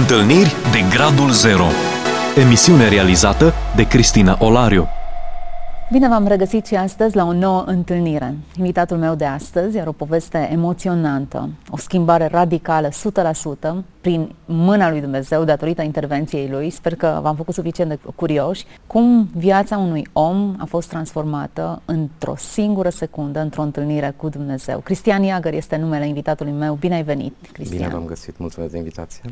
Întâlniri 0.00 0.54
de 0.72 0.96
Gradul 0.96 1.30
Zero 1.30 1.64
Emisiune 2.36 2.88
realizată 2.88 3.52
de 3.76 3.86
Cristina 3.86 4.36
Olariu 4.40 4.88
Bine 5.90 6.08
v-am 6.08 6.26
regăsit 6.26 6.66
și 6.66 6.74
astăzi 6.74 7.16
la 7.16 7.24
o 7.24 7.32
nouă 7.32 7.62
întâlnire. 7.66 8.34
Invitatul 8.56 8.96
meu 8.96 9.14
de 9.14 9.24
astăzi 9.24 9.78
are 9.78 9.88
o 9.88 9.92
poveste 9.92 10.48
emoționantă, 10.52 11.48
o 11.70 11.76
schimbare 11.76 12.26
radicală, 12.26 12.88
100%, 12.88 12.92
prin 14.00 14.34
mâna 14.44 14.90
lui 14.90 15.00
Dumnezeu, 15.00 15.44
datorită 15.44 15.82
intervenției 15.82 16.48
lui. 16.48 16.70
Sper 16.70 16.94
că 16.94 17.18
v-am 17.22 17.36
făcut 17.36 17.54
suficient 17.54 17.90
de 17.90 17.98
curioși. 18.14 18.64
Cum 18.86 19.28
viața 19.36 19.76
unui 19.76 20.06
om 20.12 20.54
a 20.58 20.64
fost 20.64 20.88
transformată 20.88 21.82
într-o 21.84 22.34
singură 22.36 22.88
secundă, 22.88 23.40
într-o 23.40 23.62
întâlnire 23.62 24.14
cu 24.16 24.28
Dumnezeu. 24.28 24.78
Cristian 24.78 25.22
Iagăr 25.22 25.52
este 25.52 25.76
numele 25.76 26.06
invitatului 26.06 26.52
meu. 26.52 26.74
Bine 26.74 26.94
ai 26.94 27.02
venit, 27.02 27.34
Cristian. 27.52 27.78
Bine 27.78 27.92
v-am 27.92 28.06
găsit, 28.06 28.38
mulțumesc 28.38 28.72
de 28.72 28.78
invitație. 28.78 29.22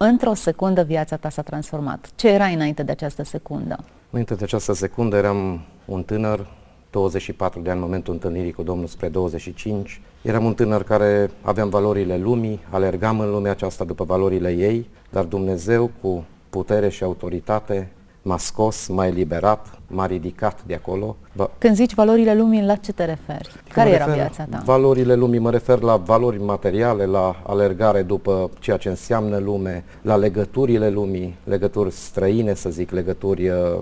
Într-o 0.00 0.34
secundă 0.34 0.82
viața 0.82 1.16
ta 1.16 1.28
s-a 1.28 1.42
transformat. 1.42 2.10
Ce 2.14 2.28
era 2.28 2.44
înainte 2.44 2.82
de 2.82 2.90
această 2.92 3.22
secundă? 3.22 3.78
Înainte 4.10 4.34
de 4.34 4.44
această 4.44 4.72
secundă 4.72 5.16
eram 5.16 5.60
un 5.84 6.02
tânăr, 6.02 6.46
24 6.90 7.60
de 7.60 7.70
ani 7.70 7.78
în 7.78 7.84
momentul 7.84 8.12
întâlnirii 8.12 8.52
cu 8.52 8.62
Domnul 8.62 8.86
spre 8.86 9.08
25. 9.08 10.00
Eram 10.22 10.44
un 10.44 10.54
tânăr 10.54 10.82
care 10.82 11.30
aveam 11.42 11.68
valorile 11.68 12.16
lumii, 12.16 12.60
alergam 12.70 13.20
în 13.20 13.30
lumea 13.30 13.50
aceasta 13.50 13.84
după 13.84 14.04
valorile 14.04 14.50
ei, 14.50 14.88
dar 15.10 15.24
Dumnezeu 15.24 15.90
cu 16.00 16.24
putere 16.50 16.88
și 16.88 17.02
autoritate 17.02 17.92
m-a 18.28 18.38
scos, 18.38 18.86
m-a 18.86 19.06
eliberat, 19.06 19.80
m-a 19.86 20.06
ridicat 20.06 20.64
de 20.66 20.74
acolo. 20.74 21.16
Când 21.58 21.74
zici 21.74 21.94
valorile 21.94 22.34
lumii, 22.34 22.62
la 22.62 22.74
ce 22.76 22.92
te 22.92 23.04
referi? 23.04 23.50
Care 23.72 23.90
era 23.90 24.06
viața 24.06 24.46
ta? 24.50 24.62
Valorile 24.64 25.14
lumii, 25.14 25.38
mă 25.38 25.50
refer 25.50 25.80
la 25.80 25.96
valori 25.96 26.42
materiale, 26.42 27.04
la 27.04 27.42
alergare 27.46 28.02
după 28.02 28.50
ceea 28.58 28.76
ce 28.76 28.88
înseamnă 28.88 29.38
lume, 29.38 29.84
la 30.02 30.16
legăturile 30.16 30.90
lumii, 30.90 31.36
legături 31.44 31.90
străine, 31.90 32.54
să 32.54 32.70
zic, 32.70 32.90
legături 32.90 33.48
uh, 33.48 33.78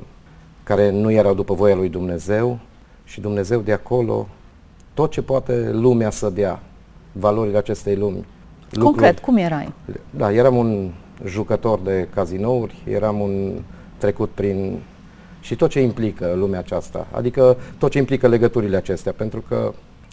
care 0.63 0.91
nu 0.91 1.11
erau 1.11 1.35
după 1.35 1.55
voia 1.55 1.75
lui 1.75 1.89
Dumnezeu 1.89 2.59
și 3.05 3.21
Dumnezeu 3.21 3.61
de 3.61 3.73
acolo, 3.73 4.29
tot 4.95 5.11
ce 5.11 5.23
poate 5.23 5.71
lumea 5.73 6.11
să 6.11 6.31
dea, 6.31 6.63
valorile 7.13 7.59
acestei 7.59 7.97
lumi. 7.97 8.27
Concret, 8.81 8.85
lucruri. 8.85 9.21
cum 9.21 9.37
erai? 9.37 9.73
Da, 10.11 10.33
eram 10.33 10.57
un 10.57 10.91
jucător 11.25 11.79
de 11.81 12.09
cazinouri, 12.15 12.83
eram 12.89 13.21
un 13.21 13.63
trecut 14.07 14.31
prin 14.31 14.79
și 15.41 15.57
tot 15.57 15.71
ce 15.71 15.81
implică 15.81 16.35
lumea 16.37 16.59
aceasta, 16.59 17.07
adică 17.11 17.57
tot 17.79 17.91
ce 17.91 17.99
implică 17.99 18.29
legăturile 18.29 18.77
acestea, 18.77 19.13
pentru 19.13 19.45
că 19.49 19.73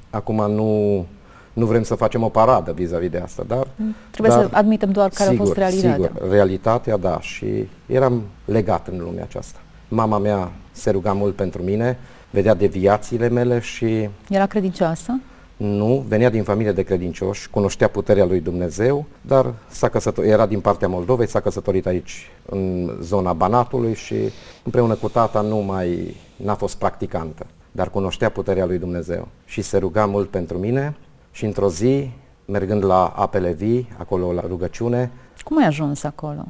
acum 0.10 0.52
nu, 0.52 1.06
nu 1.54 1.66
vrem 1.66 1.84
să 1.84 1.96
facem 1.96 2.24
o 2.24 2.30
paradă 2.30 2.72
vis-a-vis 2.72 3.10
de 3.10 3.18
asta, 3.18 3.44
dar... 3.48 3.68
Trebuie 4.12 4.36
dar, 4.36 4.48
să 4.50 4.56
admitem 4.56 4.92
doar 4.92 5.10
care 5.10 5.30
sigur, 5.30 5.46
a 5.46 5.46
fost 5.46 5.58
realitatea. 5.58 6.12
Sigur, 6.14 6.32
realitatea, 6.32 6.98
da, 6.98 7.20
și 7.20 7.68
eram 7.86 8.24
legat 8.46 8.88
în 8.88 8.98
lumea 8.98 9.24
aceasta. 9.24 9.60
Mama 9.88 10.18
mea 10.18 10.52
se 10.72 10.90
ruga 10.90 11.14
mult 11.14 11.36
pentru 11.36 11.64
mine, 11.64 11.98
vedea 12.30 12.54
deviațiile 12.54 13.30
mele 13.30 13.60
și... 13.60 14.10
Era 14.30 14.46
credincioasă? 14.46 15.20
Nu, 15.58 16.06
venea 16.08 16.30
din 16.30 16.44
familie 16.44 16.72
de 16.72 16.84
credincioși, 16.84 17.50
cunoștea 17.50 17.88
puterea 17.88 18.26
lui 18.26 18.40
Dumnezeu, 18.40 19.06
dar 19.22 19.54
s-a 19.68 19.90
căsătorit, 19.90 20.32
era 20.32 20.46
din 20.46 20.60
partea 20.60 20.88
Moldovei, 20.88 21.28
s-a 21.28 21.40
căsătorit 21.40 21.86
aici 21.86 22.32
în 22.46 22.92
zona 23.02 23.34
Banatului 23.34 23.94
și 23.94 24.16
împreună 24.64 24.96
cu 24.96 25.10
tata 25.10 25.42
nu 25.42 25.58
mai 25.58 26.16
n-a 26.36 26.56
fost 26.56 26.78
practicantă, 26.78 27.46
dar 27.72 27.90
cunoștea 27.90 28.30
puterea 28.30 28.66
lui 28.66 28.78
Dumnezeu 28.78 29.28
și 29.46 29.62
se 29.62 29.78
ruga 29.78 30.06
mult 30.06 30.30
pentru 30.30 30.58
mine 30.58 30.96
și 31.32 31.46
într-o 31.46 31.70
zi, 31.70 32.10
mergând 32.46 32.86
la 32.86 33.06
apele 33.06 33.52
vii, 33.52 33.88
acolo 33.98 34.32
la 34.34 34.44
rugăciune. 34.48 35.12
Cum 35.44 35.58
ai 35.58 35.66
ajuns 35.66 36.04
acolo? 36.04 36.46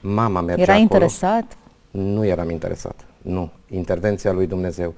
Mama 0.00 0.40
mergea 0.40 0.62
Era 0.62 0.72
acolo. 0.72 0.82
interesat? 0.82 1.56
Nu 1.90 2.24
eram 2.24 2.50
interesat, 2.50 3.04
nu. 3.22 3.50
Intervenția 3.70 4.32
lui 4.32 4.46
Dumnezeu. 4.46 4.94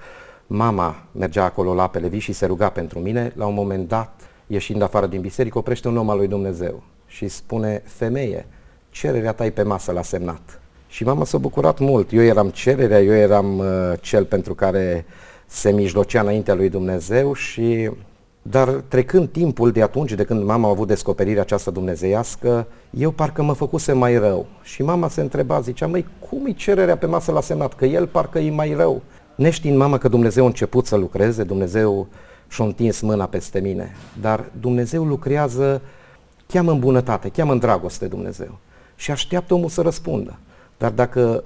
Mama 0.52 1.02
mergea 1.12 1.44
acolo 1.44 1.74
la 1.74 1.82
apele 1.82 2.08
vii 2.08 2.20
și 2.20 2.32
se 2.32 2.46
ruga 2.46 2.68
pentru 2.68 2.98
mine. 2.98 3.32
La 3.36 3.46
un 3.46 3.54
moment 3.54 3.88
dat, 3.88 4.20
ieșind 4.46 4.82
afară 4.82 5.06
din 5.06 5.20
biserică, 5.20 5.58
oprește 5.58 5.88
un 5.88 5.96
om 5.96 6.10
al 6.10 6.16
lui 6.16 6.26
Dumnezeu 6.26 6.82
și 7.06 7.28
spune, 7.28 7.82
femeie, 7.84 8.46
cererea 8.88 9.32
ta 9.32 9.44
e 9.44 9.50
pe 9.50 9.62
masă 9.62 9.92
la 9.92 10.02
semnat. 10.02 10.60
Și 10.88 11.04
mama 11.04 11.24
s-a 11.24 11.38
bucurat 11.38 11.78
mult. 11.78 12.12
Eu 12.12 12.22
eram 12.22 12.48
cererea, 12.48 13.00
eu 13.00 13.12
eram 13.12 13.58
uh, 13.58 13.92
cel 14.00 14.24
pentru 14.24 14.54
care 14.54 15.04
se 15.46 15.70
mijlocea 15.70 16.20
înaintea 16.20 16.54
lui 16.54 16.68
Dumnezeu 16.68 17.32
și 17.32 17.90
dar 18.42 18.68
trecând 18.68 19.28
timpul 19.28 19.70
de 19.70 19.82
atunci, 19.82 20.12
de 20.12 20.24
când 20.24 20.44
mama 20.44 20.68
a 20.68 20.70
avut 20.70 20.86
descoperirea 20.86 21.42
aceasta 21.42 21.70
dumnezeiască, 21.70 22.66
eu 22.90 23.10
parcă 23.10 23.42
mă 23.42 23.52
făcuse 23.52 23.92
mai 23.92 24.18
rău. 24.18 24.46
Și 24.62 24.82
mama 24.82 25.08
se 25.08 25.20
întreba, 25.20 25.60
zicea, 25.60 25.86
măi, 25.86 26.06
cum 26.28 26.46
e 26.46 26.52
cererea 26.52 26.96
pe 26.96 27.06
masă 27.06 27.32
la 27.32 27.40
semnat? 27.40 27.74
Că 27.74 27.84
el 27.84 28.06
parcă 28.06 28.38
e 28.38 28.50
mai 28.50 28.74
rău. 28.76 29.02
Neștiind 29.40 29.76
mama 29.76 29.98
că 29.98 30.08
Dumnezeu 30.08 30.44
a 30.44 30.46
început 30.46 30.86
să 30.86 30.96
lucreze, 30.96 31.44
Dumnezeu 31.44 32.06
și-a 32.48 32.64
întins 32.64 33.00
mâna 33.00 33.26
peste 33.26 33.60
mine, 33.60 33.96
dar 34.20 34.44
Dumnezeu 34.60 35.04
lucrează, 35.04 35.82
cheamă 36.46 36.70
în 36.70 36.78
bunătate, 36.78 37.28
cheamă 37.28 37.52
în 37.52 37.58
dragoste 37.58 38.06
Dumnezeu 38.06 38.58
și 38.96 39.10
așteaptă 39.10 39.54
omul 39.54 39.68
să 39.68 39.80
răspundă. 39.80 40.38
Dar 40.78 40.90
dacă 40.90 41.42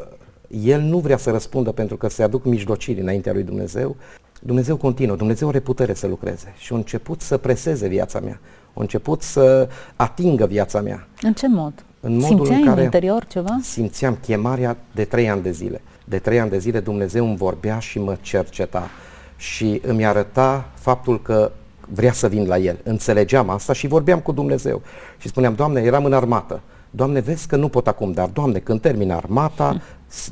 el 0.65 0.81
nu 0.81 0.99
vrea 0.99 1.17
să 1.17 1.31
răspundă 1.31 1.73
pentru 1.73 1.97
că 1.97 2.09
se 2.09 2.23
aduc 2.23 2.45
mijlociri 2.45 3.01
înaintea 3.01 3.33
lui 3.33 3.43
Dumnezeu, 3.43 3.97
Dumnezeu 4.41 4.77
continuă, 4.77 5.17
Dumnezeu 5.17 5.49
are 5.49 5.61
putere 5.61 5.95
să 5.95 6.07
lucreze 6.07 6.55
și 6.57 6.73
a 6.73 6.77
început 6.77 7.21
să 7.21 7.37
preseze 7.37 7.89
viața 7.89 8.21
mea, 8.21 8.41
a 8.67 8.81
început 8.81 9.23
să 9.23 9.69
atingă 9.97 10.47
viața 10.47 10.81
mea. 10.81 11.09
În 11.23 11.33
ce 11.33 11.49
mod? 11.49 11.85
În 12.07 12.17
modul 12.17 12.37
Simțeai 12.37 12.59
în 12.59 12.67
care 12.67 12.79
în 12.79 12.85
interior 12.85 13.25
ceva? 13.25 13.59
Simțeam 13.63 14.19
chemarea 14.23 14.77
de 14.95 15.05
trei 15.05 15.31
ani 15.31 15.43
de 15.43 15.51
zile. 15.51 15.81
De 16.05 16.19
trei 16.19 16.41
ani 16.41 16.51
de 16.51 16.59
zile 16.59 16.81
Dumnezeu 16.81 17.27
îmi 17.27 17.37
vorbea 17.37 17.79
și 17.79 17.99
mă 17.99 18.17
cerceta 18.21 18.89
și 19.37 19.81
îmi 19.87 20.07
arăta 20.07 20.69
faptul 20.75 21.23
că 21.23 21.53
vrea 21.89 22.13
să 22.13 22.29
vin 22.29 22.47
la 22.47 22.59
El. 22.59 22.79
Înțelegeam 22.83 23.49
asta 23.49 23.73
și 23.73 23.87
vorbeam 23.87 24.21
cu 24.21 24.33
Dumnezeu. 24.33 24.83
Și 25.19 25.29
spuneam, 25.29 25.55
Doamne, 25.55 25.81
eram 25.81 26.05
în 26.05 26.13
armată. 26.13 26.61
Doamne, 26.91 27.21
vezi 27.21 27.47
că 27.47 27.57
nu 27.57 27.69
pot 27.69 27.87
acum, 27.87 28.13
dar 28.13 28.29
Doamne, 28.29 28.59
când 28.59 28.81
termin 28.81 29.11
armata, 29.11 29.81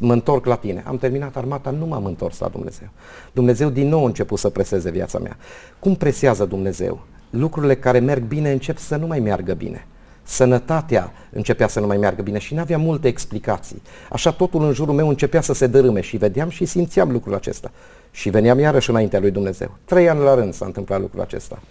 mă 0.01 0.13
întorc 0.13 0.47
la 0.47 0.55
Tine. 0.55 0.85
Am 0.87 0.99
terminat 0.99 1.37
armata, 1.37 1.71
nu 1.71 1.87
m-am 1.87 2.05
întors 2.05 2.39
la 2.39 2.49
Dumnezeu. 2.49 2.89
Dumnezeu 3.33 3.69
din 3.69 3.89
nou 3.89 4.03
a 4.03 4.07
început 4.07 4.39
să 4.39 4.49
preseze 4.49 4.91
viața 4.91 5.19
mea. 5.19 5.37
Cum 5.79 5.95
presează 5.95 6.45
Dumnezeu? 6.45 7.01
Lucrurile 7.31 7.75
care 7.75 7.99
merg 7.99 8.23
bine 8.23 8.53
încep 8.53 8.79
să 8.79 8.97
nu 8.97 9.07
mai 9.07 9.21
meargă 9.21 9.55
bine 9.55 9.87
sănătatea 10.33 11.13
începea 11.31 11.69
să 11.69 11.81
nu 11.81 11.87
mai 11.87 11.97
meargă 11.97 12.23
bine 12.23 12.39
și 12.39 12.55
nu 12.55 12.61
avea 12.61 12.79
multe 12.79 13.09
explicații. 13.09 13.83
Așa 14.11 14.31
totul 14.31 14.65
în 14.65 14.73
jurul 14.73 14.95
meu 14.95 15.09
începea 15.09 15.41
să 15.41 15.53
se 15.53 15.67
dărâme 15.67 16.01
și 16.01 16.17
vedeam 16.17 16.49
și 16.49 16.65
simțeam 16.65 17.11
lucrul 17.11 17.35
acesta. 17.35 17.71
Și 18.11 18.31
veneam 18.31 18.59
iarăși 18.59 18.91
înaintea 18.91 19.21
lui 19.21 19.31
Dumnezeu. 19.31 19.71
Trei 19.85 20.09
ani 20.09 20.21
la 20.21 20.35
rând 20.35 20.55
s-a 20.55 20.65
întâmplat 20.65 21.01
lucrul 21.01 21.21
acesta. 21.21 21.63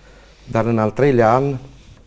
Dar 0.52 0.66
în 0.66 0.78
al 0.78 0.92
treilea 0.92 1.34
an, 1.34 1.58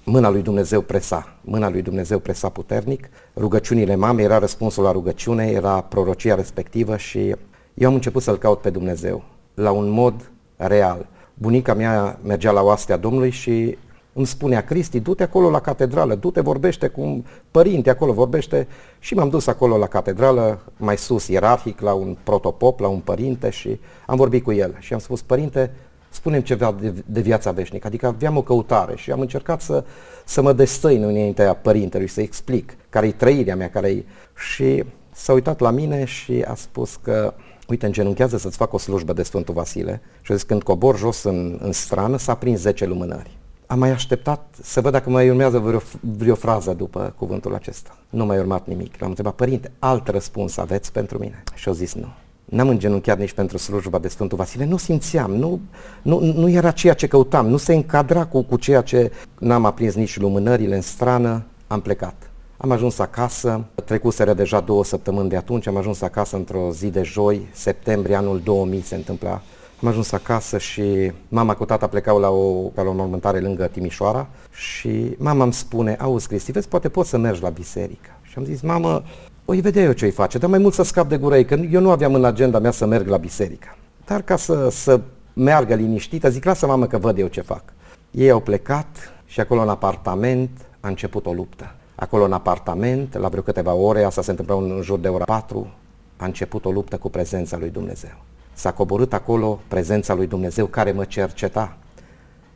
mâna 0.04 0.31
lui 0.31 0.42
Dumnezeu 0.42 0.81
presa. 0.81 1.37
Mâna 1.41 1.70
lui 1.70 1.82
Dumnezeu 1.82 2.19
presa 2.19 2.48
puternic. 2.48 3.09
Rugăciunile 3.36 3.94
mamei 3.94 4.25
era 4.25 4.38
răspunsul 4.38 4.82
la 4.82 4.92
rugăciune, 4.92 5.47
era 5.47 5.81
prorocia 5.81 6.34
respectivă 6.34 6.97
și 6.97 7.34
eu 7.75 7.88
am 7.88 7.94
început 7.94 8.22
să-L 8.22 8.38
caut 8.38 8.60
pe 8.60 8.71
Dumnezeu 8.71 9.25
la 9.54 9.71
un 9.71 9.88
mod 9.88 10.31
real. 10.56 11.06
Bunica 11.34 11.75
mea 11.75 12.19
mergea 12.25 12.50
la 12.50 12.62
oastea 12.62 12.97
Domnului 12.97 13.31
și 13.31 13.78
îmi 14.15 14.27
spunea 14.27 14.65
Cristi, 14.65 15.01
du-te 15.01 15.23
acolo 15.23 15.51
la 15.51 15.61
catedrală, 15.61 16.15
du-te, 16.15 16.41
vorbește 16.41 16.89
cu 16.89 17.01
un 17.01 17.25
părinte 17.51 17.91
acolo, 17.91 18.13
vorbește. 18.13 18.67
Și 18.99 19.15
m-am 19.15 19.29
dus 19.29 19.47
acolo 19.47 19.77
la 19.77 19.87
catedrală, 19.87 20.61
mai 20.77 20.97
sus, 20.97 21.29
ierarhic, 21.29 21.81
la 21.81 21.93
un 21.93 22.17
protopop, 22.23 22.81
la 22.81 22.89
un 22.89 22.99
părinte 22.99 23.51
și 23.51 23.81
am 24.07 24.17
vorbit 24.17 24.43
cu 24.43 24.53
el. 24.53 24.77
Și 24.79 24.93
am 24.93 24.99
spus, 24.99 25.23
părinte, 25.23 25.71
spunem 26.09 26.41
ceva 26.41 26.77
de, 26.81 26.95
de 27.07 27.21
viața 27.21 27.51
veșnică, 27.51 27.87
adică 27.87 28.07
aveam 28.07 28.37
o 28.37 28.43
căutare 28.43 28.97
și 28.97 29.11
am 29.11 29.21
încercat 29.21 29.61
să, 29.61 29.85
să 30.25 30.43
mă 30.43 30.53
destăin 30.53 31.03
înaintea 31.03 31.55
părintelui, 31.55 32.09
să 32.09 32.21
explic 32.21 32.77
care-i 32.89 33.13
trăirea 33.13 33.57
mea, 33.57 33.71
care-i... 33.71 34.05
Și 34.37 34.84
s-a 35.13 35.33
uitat 35.33 35.60
la 35.60 35.71
mine 35.71 36.05
și 36.05 36.45
a 36.47 36.55
spus 36.55 36.97
că 36.97 37.34
uite, 37.69 37.87
îngenunchează 37.87 38.37
să-ți 38.37 38.57
fac 38.57 38.72
o 38.72 38.78
slujbă 38.78 39.13
de 39.13 39.22
Sfântul 39.22 39.55
Vasile. 39.55 40.01
Și 40.21 40.33
a 40.33 40.34
zis, 40.34 40.45
când 40.45 40.63
cobor 40.63 40.99
jos 40.99 41.22
în, 41.22 41.59
în 41.63 41.72
strană, 41.72 42.17
s-a 42.17 42.34
prins 42.34 42.60
10 42.60 42.84
lumânări 42.84 43.39
am 43.66 43.78
mai 43.78 43.91
așteptat 43.91 44.55
să 44.63 44.81
văd 44.81 44.93
dacă 44.93 45.11
mai 45.11 45.28
urmează 45.28 45.59
vreo, 45.59 45.81
vreo 46.01 46.34
frază 46.34 46.72
după 46.72 47.15
cuvântul 47.16 47.55
acesta. 47.55 47.99
Nu 48.11 48.25
mai 48.25 48.39
urmat 48.39 48.66
nimic. 48.66 48.95
L-am 48.99 49.09
întrebat, 49.09 49.34
părinte, 49.34 49.71
alt 49.78 50.09
răspuns 50.09 50.57
aveți 50.57 50.93
pentru 50.93 51.19
mine? 51.19 51.43
Și 51.55 51.69
au 51.69 51.75
zis 51.75 51.95
nu. 51.95 52.07
N-am 52.45 52.69
îngenunchiat 52.69 53.19
nici 53.19 53.33
pentru 53.33 53.57
slujba 53.57 53.99
de 53.99 54.09
Sfântul 54.09 54.39
Vasile, 54.39 54.65
nu 54.65 54.77
simțeam, 54.77 55.34
nu, 55.34 55.61
nu, 56.03 56.21
nu 56.21 56.49
era 56.49 56.71
ceea 56.71 56.95
ce 56.95 57.07
căutam, 57.07 57.47
nu 57.47 57.57
se 57.57 57.75
încadra 57.75 58.27
cu, 58.27 58.43
cu 58.43 58.57
ceea 58.57 58.81
ce 58.81 59.13
n-am 59.39 59.65
aprins 59.65 59.95
nici 59.95 60.19
lumânările 60.19 60.75
în 60.75 60.81
strană, 60.81 61.45
am 61.67 61.81
plecat. 61.81 62.31
Am 62.57 62.71
ajuns 62.71 62.99
acasă, 62.99 63.65
trecuseră 63.84 64.34
deja 64.34 64.60
două 64.60 64.84
săptămâni 64.84 65.28
de 65.28 65.37
atunci, 65.37 65.67
am 65.67 65.77
ajuns 65.77 66.01
acasă 66.01 66.37
într-o 66.37 66.71
zi 66.72 66.91
de 66.91 67.03
joi, 67.03 67.47
septembrie 67.53 68.17
anul 68.17 68.41
2000 68.45 68.83
se 68.83 68.95
întâmpla 68.95 69.43
am 69.84 69.91
ajuns 69.91 70.13
acasă 70.13 70.59
și 70.59 71.13
mama 71.28 71.54
cu 71.54 71.65
tata 71.65 71.86
plecau 71.86 72.19
la 72.19 72.31
o, 72.31 72.71
la 72.75 72.83
o 72.83 72.92
mormântare 72.92 73.41
lângă 73.41 73.66
Timișoara 73.66 74.27
și 74.51 75.15
mama 75.19 75.45
îmi 75.45 75.53
spune, 75.53 75.97
auzi 76.01 76.27
Cristi, 76.27 76.53
vezi, 76.53 76.69
poate 76.69 76.89
poți 76.89 77.09
să 77.09 77.19
mergi 77.19 77.42
la 77.42 77.48
biserică. 77.48 78.10
Și 78.22 78.31
Și 78.31 78.39
am 78.39 78.45
zis, 78.45 78.60
mamă, 78.60 79.03
o 79.45 79.53
vedea 79.53 79.83
eu 79.83 79.92
ce-i 79.92 80.10
face, 80.10 80.39
dar 80.39 80.51
mai 80.51 80.59
mult 80.59 80.75
să 80.75 80.83
scap 80.83 81.09
de 81.09 81.16
gură 81.16 81.36
ei, 81.36 81.45
că 81.45 81.54
eu 81.54 81.81
nu 81.81 81.91
aveam 81.91 82.15
în 82.15 82.25
agenda 82.25 82.59
mea 82.59 82.71
să 82.71 82.86
merg 82.86 83.09
la 83.09 83.16
biserică. 83.16 83.77
Dar 84.04 84.22
ca 84.22 84.36
să, 84.36 84.69
să 84.71 85.01
meargă 85.33 85.75
liniștită, 85.75 86.28
zic, 86.28 86.45
lasă 86.45 86.66
mamă 86.66 86.86
că 86.86 86.98
văd 86.98 87.19
eu 87.19 87.27
ce 87.27 87.41
fac. 87.41 87.63
Ei 88.10 88.31
au 88.31 88.41
plecat 88.41 89.13
și 89.27 89.41
acolo 89.41 89.63
în 89.63 89.69
apartament 89.69 90.51
a 90.81 90.89
început 90.89 91.27
o 91.27 91.33
luptă. 91.33 91.75
Acolo 91.95 92.25
în 92.25 92.33
apartament, 92.33 93.16
la 93.16 93.28
vreo 93.28 93.42
câteva 93.42 93.72
ore, 93.72 94.04
asta 94.04 94.22
se 94.22 94.31
întâmplă 94.31 94.54
în 94.54 94.81
jur 94.83 94.98
de 94.98 95.09
ora 95.09 95.25
4, 95.25 95.72
a 96.16 96.25
început 96.25 96.65
o 96.65 96.71
luptă 96.71 96.97
cu 96.97 97.10
prezența 97.10 97.57
lui 97.57 97.71
Dumnezeu. 97.71 98.15
S-a 98.54 98.72
coborât 98.72 99.12
acolo 99.12 99.60
prezența 99.68 100.15
lui 100.15 100.27
Dumnezeu 100.27 100.66
care 100.66 100.92
mă 100.92 101.04
cerceta, 101.04 101.77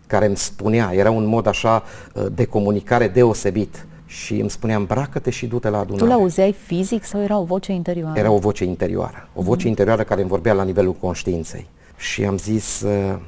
care 0.07 0.27
îmi 0.27 0.37
spunea, 0.37 0.91
era 0.95 1.11
un 1.11 1.27
mod 1.27 1.47
așa 1.47 1.83
uh, 2.15 2.27
de 2.33 2.45
comunicare 2.45 3.09
deosebit 3.09 3.87
și 4.07 4.35
îmi 4.41 4.51
spunea 4.51 4.77
îmbracă-te 4.77 5.31
și 5.31 5.47
du-te 5.47 5.69
la 5.69 5.79
adunare. 5.79 6.05
Tu 6.05 6.11
l-auzeai 6.11 6.53
fizic 6.53 7.05
sau 7.05 7.21
era 7.21 7.39
o 7.39 7.45
voce 7.45 7.73
interioară? 7.73 8.19
Era 8.19 8.31
o 8.31 8.39
voce 8.39 8.65
interioară, 8.65 9.29
o 9.35 9.43
voce 9.43 9.63
mm. 9.63 9.69
interioară 9.69 10.03
care 10.03 10.21
îmi 10.21 10.31
vorbea 10.31 10.53
la 10.53 10.63
nivelul 10.63 10.93
conștiinței. 10.93 11.67
Și 11.97 12.25
am 12.25 12.39
zis, 12.39 12.81
uh, 12.81 13.19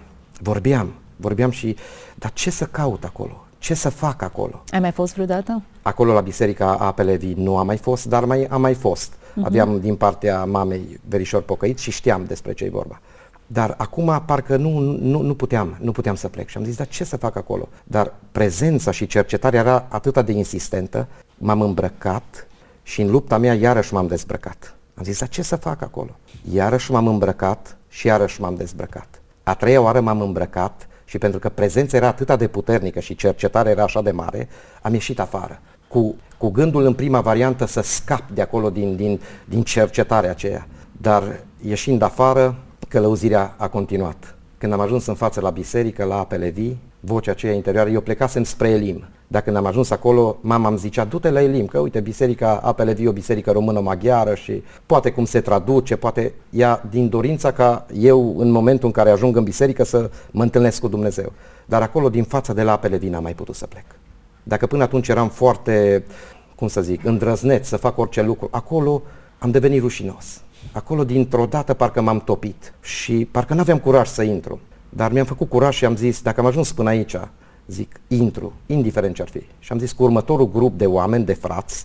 vorbeam, 0.41 0.93
vorbeam 1.17 1.51
și, 1.51 1.77
dar 2.15 2.33
ce 2.33 2.51
să 2.51 2.65
caut 2.65 3.05
acolo? 3.05 3.45
Ce 3.59 3.75
să 3.75 3.89
fac 3.89 4.23
acolo? 4.23 4.63
Ai 4.71 4.81
mai 4.81 4.91
fost 4.91 5.15
vreodată? 5.15 5.63
Acolo 5.83 6.13
la 6.13 6.21
Biserica 6.21 6.73
Apele 6.73 7.17
Vii 7.17 7.35
nu 7.37 7.57
am 7.57 7.67
mai 7.67 7.77
fost, 7.77 8.07
dar 8.07 8.25
mai, 8.25 8.45
am 8.45 8.61
mai 8.61 8.75
fost. 8.75 9.13
Uh-huh. 9.31 9.45
Aveam 9.45 9.81
din 9.81 9.97
partea 9.97 10.45
mamei 10.45 11.01
verișor 11.09 11.43
pocăit 11.43 11.79
și 11.79 11.91
știam 11.91 12.25
despre 12.25 12.53
ce 12.53 12.65
e 12.65 12.71
vorba. 12.71 13.01
Dar 13.47 13.75
acum 13.79 14.23
parcă 14.27 14.57
nu, 14.57 14.79
nu, 14.79 15.21
nu, 15.21 15.35
puteam, 15.35 15.77
nu 15.81 15.93
puteam 15.93 16.15
să 16.15 16.29
plec 16.29 16.49
și 16.49 16.57
am 16.57 16.65
zis, 16.65 16.77
dar 16.77 16.89
ce 16.89 17.05
să 17.05 17.17
fac 17.17 17.37
acolo? 17.37 17.69
Dar 17.85 18.15
prezența 18.33 18.91
și 18.91 19.07
cercetarea 19.07 19.61
era 19.61 19.87
atât 19.89 20.25
de 20.25 20.33
insistentă, 20.33 21.07
m-am 21.39 21.61
îmbrăcat 21.61 22.47
și 22.83 23.01
în 23.01 23.11
lupta 23.11 23.39
mea 23.39 23.55
iarăși 23.55 23.95
m-am 23.95 24.07
dezbrăcat. 24.07 24.75
Am 24.95 25.05
zis, 25.05 25.19
dar 25.19 25.29
ce 25.29 25.43
să 25.43 25.57
fac 25.57 25.83
acolo? 25.83 26.11
Iarăși 26.53 26.91
m-am 26.91 27.07
îmbrăcat 27.07 27.77
și 27.89 28.07
iarăși 28.07 28.41
m-am 28.41 28.55
dezbrăcat. 28.55 29.23
A 29.43 29.55
treia 29.55 29.81
oară 29.81 30.01
m-am 30.01 30.21
îmbrăcat 30.21 30.89
și 31.05 31.19
pentru 31.19 31.39
că 31.39 31.49
prezența 31.49 31.97
era 31.97 32.07
atât 32.07 32.39
de 32.39 32.49
puternică 32.49 33.01
și 33.01 33.15
cercetarea 33.15 33.73
era 33.73 33.83
așa 33.83 34.03
de 34.03 34.11
mare, 34.11 34.49
am 34.83 34.93
ieșit 34.93 35.21
afară. 35.21 35.61
Cu, 35.91 36.15
cu 36.39 36.49
gândul 36.51 36.85
în 36.85 36.95
prima 36.95 37.21
variantă 37.21 37.67
să 37.67 37.81
scap 37.81 38.31
de 38.35 38.43
acolo 38.43 38.71
din, 38.71 38.97
din, 38.97 39.21
din 39.45 39.63
cercetarea 39.63 40.31
aceea. 40.31 40.67
Dar 40.93 41.41
ieșind 41.67 42.03
afară, 42.03 42.57
călăuzirea 42.89 43.55
a 43.57 43.69
continuat. 43.69 44.35
Când 44.59 44.73
am 44.73 44.81
ajuns 44.81 45.07
în 45.07 45.15
față 45.15 45.41
la 45.41 45.51
biserică, 45.51 46.05
la 46.05 46.19
apele 46.19 46.49
vii, 46.49 46.79
vocea 47.01 47.31
aceea 47.31 47.53
interioară, 47.53 47.91
eu 47.91 48.01
plecasem 48.01 48.45
spre 48.45 48.69
Elim. 48.69 49.05
Dacă 49.27 49.45
când 49.45 49.57
am 49.57 49.67
ajuns 49.67 49.91
acolo, 49.91 50.39
mama 50.41 50.69
îmi 50.69 50.79
zicea, 50.79 51.05
du-te 51.05 51.31
la 51.31 51.43
Elim, 51.43 51.67
că 51.67 51.79
uite, 51.79 52.01
biserica 52.01 52.61
Apele 52.63 52.93
Vii, 52.93 53.07
o 53.07 53.13
biserică 53.13 53.51
română-maghiară 53.51 54.35
și 54.35 54.63
poate 54.87 55.11
cum 55.11 55.25
se 55.25 55.41
traduce, 55.41 55.97
poate 55.97 56.33
ea 56.51 56.83
din 56.91 57.09
dorința 57.09 57.53
ca 57.53 57.87
eu, 57.95 58.35
în 58.39 58.51
momentul 58.51 58.87
în 58.87 58.93
care 58.93 59.11
ajung 59.11 59.37
în 59.37 59.45
biserică, 59.45 59.85
să 59.85 60.11
mă 60.31 60.43
întâlnesc 60.43 60.81
cu 60.81 60.89
Dumnezeu. 60.89 61.33
Dar 61.67 61.83
acolo, 61.83 62.09
din 62.09 62.25
fața 62.25 62.53
de 62.53 62.63
la 62.63 62.73
Apele 62.73 62.97
Vii, 62.97 63.09
n-am 63.09 63.23
mai 63.23 63.35
putut 63.35 63.55
să 63.55 63.67
plec. 63.67 63.85
Dacă 64.43 64.67
până 64.67 64.83
atunci 64.83 65.09
eram 65.09 65.29
foarte, 65.29 66.05
cum 66.55 66.69
să 66.69 66.83
zic, 66.83 67.05
îndrăzneț 67.05 67.67
să 67.67 67.77
fac 67.77 67.99
orice 67.99 68.23
lucru, 68.23 68.49
acolo 68.51 69.03
am 69.39 69.51
devenit 69.51 69.81
rușinos. 69.81 70.43
Acolo, 70.73 71.05
dintr-o 71.05 71.47
dată, 71.47 71.75
parcă 71.75 72.01
m-am 72.01 72.21
topit 72.21 72.73
și 72.81 73.29
parcă 73.31 73.55
nu 73.55 73.61
aveam 73.61 73.79
curaj 73.79 74.09
să 74.09 74.23
intru. 74.23 74.61
Dar 74.89 75.13
mi-am 75.13 75.25
făcut 75.25 75.49
curaj 75.49 75.75
și 75.75 75.85
am 75.85 75.97
zis, 75.97 76.23
dacă 76.23 76.41
am 76.41 76.47
ajuns 76.47 76.73
până 76.73 76.89
aici, 76.89 77.17
zic, 77.67 78.01
intru, 78.09 78.53
indiferent 78.67 79.15
ce 79.15 79.23
ar 79.23 79.29
fi. 79.29 79.43
Și 79.59 79.73
am 79.73 79.79
zis 79.79 79.93
cu 79.93 80.03
următorul 80.03 80.51
grup 80.51 80.79
de 80.79 80.87
oameni, 80.87 81.25
de 81.25 81.33
frați, 81.35 81.85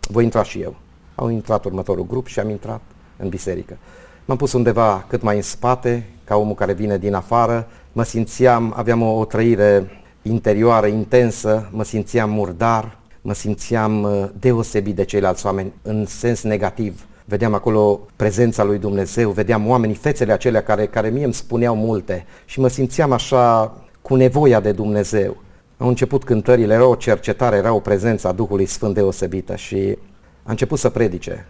voi 0.00 0.24
intra 0.24 0.42
și 0.42 0.60
eu. 0.60 0.74
Au 1.14 1.28
intrat 1.28 1.64
următorul 1.64 2.06
grup 2.06 2.26
și 2.26 2.40
am 2.40 2.50
intrat 2.50 2.80
în 3.16 3.28
biserică. 3.28 3.76
M-am 4.24 4.36
pus 4.36 4.52
undeva 4.52 5.04
cât 5.08 5.22
mai 5.22 5.36
în 5.36 5.42
spate, 5.42 6.06
ca 6.24 6.36
omul 6.36 6.54
care 6.54 6.72
vine 6.72 6.98
din 6.98 7.14
afară. 7.14 7.68
Mă 7.92 8.02
simțeam, 8.02 8.72
aveam 8.76 9.02
o, 9.02 9.18
o 9.18 9.24
trăire 9.24 9.90
interioară 10.28 10.86
intensă, 10.86 11.68
mă 11.72 11.84
simțeam 11.84 12.30
murdar, 12.30 12.98
mă 13.20 13.34
simțeam 13.34 14.02
uh, 14.02 14.24
deosebit 14.38 14.94
de 14.94 15.04
ceilalți 15.04 15.46
oameni 15.46 15.72
în 15.82 16.06
sens 16.06 16.42
negativ 16.42 17.06
vedeam 17.24 17.54
acolo 17.54 18.00
prezența 18.16 18.64
lui 18.64 18.78
Dumnezeu, 18.78 19.30
vedeam 19.30 19.68
oamenii, 19.68 19.94
fețele 19.94 20.32
acelea 20.32 20.62
care, 20.62 20.86
care 20.86 21.08
mie 21.08 21.24
îmi 21.24 21.34
spuneau 21.34 21.76
multe 21.76 22.26
și 22.44 22.60
mă 22.60 22.68
simțeam 22.68 23.12
așa 23.12 23.74
cu 24.02 24.14
nevoia 24.14 24.60
de 24.60 24.72
Dumnezeu. 24.72 25.36
Au 25.76 25.88
început 25.88 26.24
cântările, 26.24 26.74
era 26.74 26.86
o 26.86 26.94
cercetare, 26.94 27.56
era 27.56 27.72
o 27.72 27.80
prezență 27.80 28.28
a 28.28 28.32
Duhului 28.32 28.66
Sfânt 28.66 28.94
deosebită 28.94 29.56
și 29.56 29.98
a 30.42 30.50
început 30.50 30.78
să 30.78 30.88
predice 30.88 31.46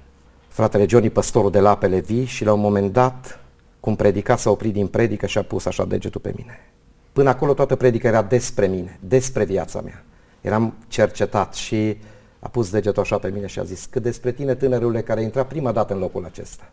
fratele 0.48 0.86
Johnny, 0.88 1.10
păstorul 1.10 1.50
de 1.50 1.60
la 1.60 1.70
apele 1.70 2.00
vii 2.00 2.24
și 2.24 2.44
la 2.44 2.52
un 2.52 2.60
moment 2.60 2.92
dat, 2.92 3.40
cum 3.80 3.96
predica, 3.96 4.36
s-a 4.36 4.50
oprit 4.50 4.72
din 4.72 4.86
predică 4.86 5.26
și 5.26 5.38
a 5.38 5.42
pus 5.42 5.66
așa 5.66 5.84
degetul 5.84 6.20
pe 6.20 6.32
mine. 6.36 6.73
Până 7.14 7.28
acolo 7.28 7.54
toată 7.54 7.76
predica 7.76 8.08
era 8.08 8.22
despre 8.22 8.66
mine, 8.66 8.98
despre 9.00 9.44
viața 9.44 9.80
mea. 9.80 10.04
Eram 10.40 10.74
cercetat 10.88 11.54
și 11.54 11.96
a 12.38 12.48
pus 12.48 12.70
degetul 12.70 13.02
așa 13.02 13.18
pe 13.18 13.30
mine 13.30 13.46
și 13.46 13.58
a 13.58 13.62
zis, 13.62 13.86
cât 13.90 14.02
despre 14.02 14.32
tine, 14.32 14.54
tânărule, 14.54 15.02
care 15.02 15.20
a 15.20 15.22
intrat 15.22 15.48
prima 15.48 15.72
dată 15.72 15.92
în 15.92 15.98
locul 15.98 16.24
acesta, 16.24 16.70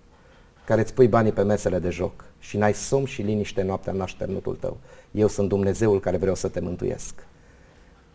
care 0.65 0.81
îți 0.81 0.93
pui 0.93 1.07
banii 1.07 1.31
pe 1.31 1.43
mesele 1.43 1.79
de 1.79 1.89
joc 1.89 2.25
și 2.39 2.57
n-ai 2.57 2.73
somn 2.73 3.05
și 3.05 3.21
liniște 3.21 3.61
noaptea 3.61 3.93
în 3.93 4.01
așternutul 4.01 4.55
tău. 4.55 4.77
Eu 5.11 5.27
sunt 5.27 5.49
Dumnezeul 5.49 5.99
care 5.99 6.17
vreau 6.17 6.35
să 6.35 6.47
te 6.47 6.59
mântuiesc. 6.59 7.13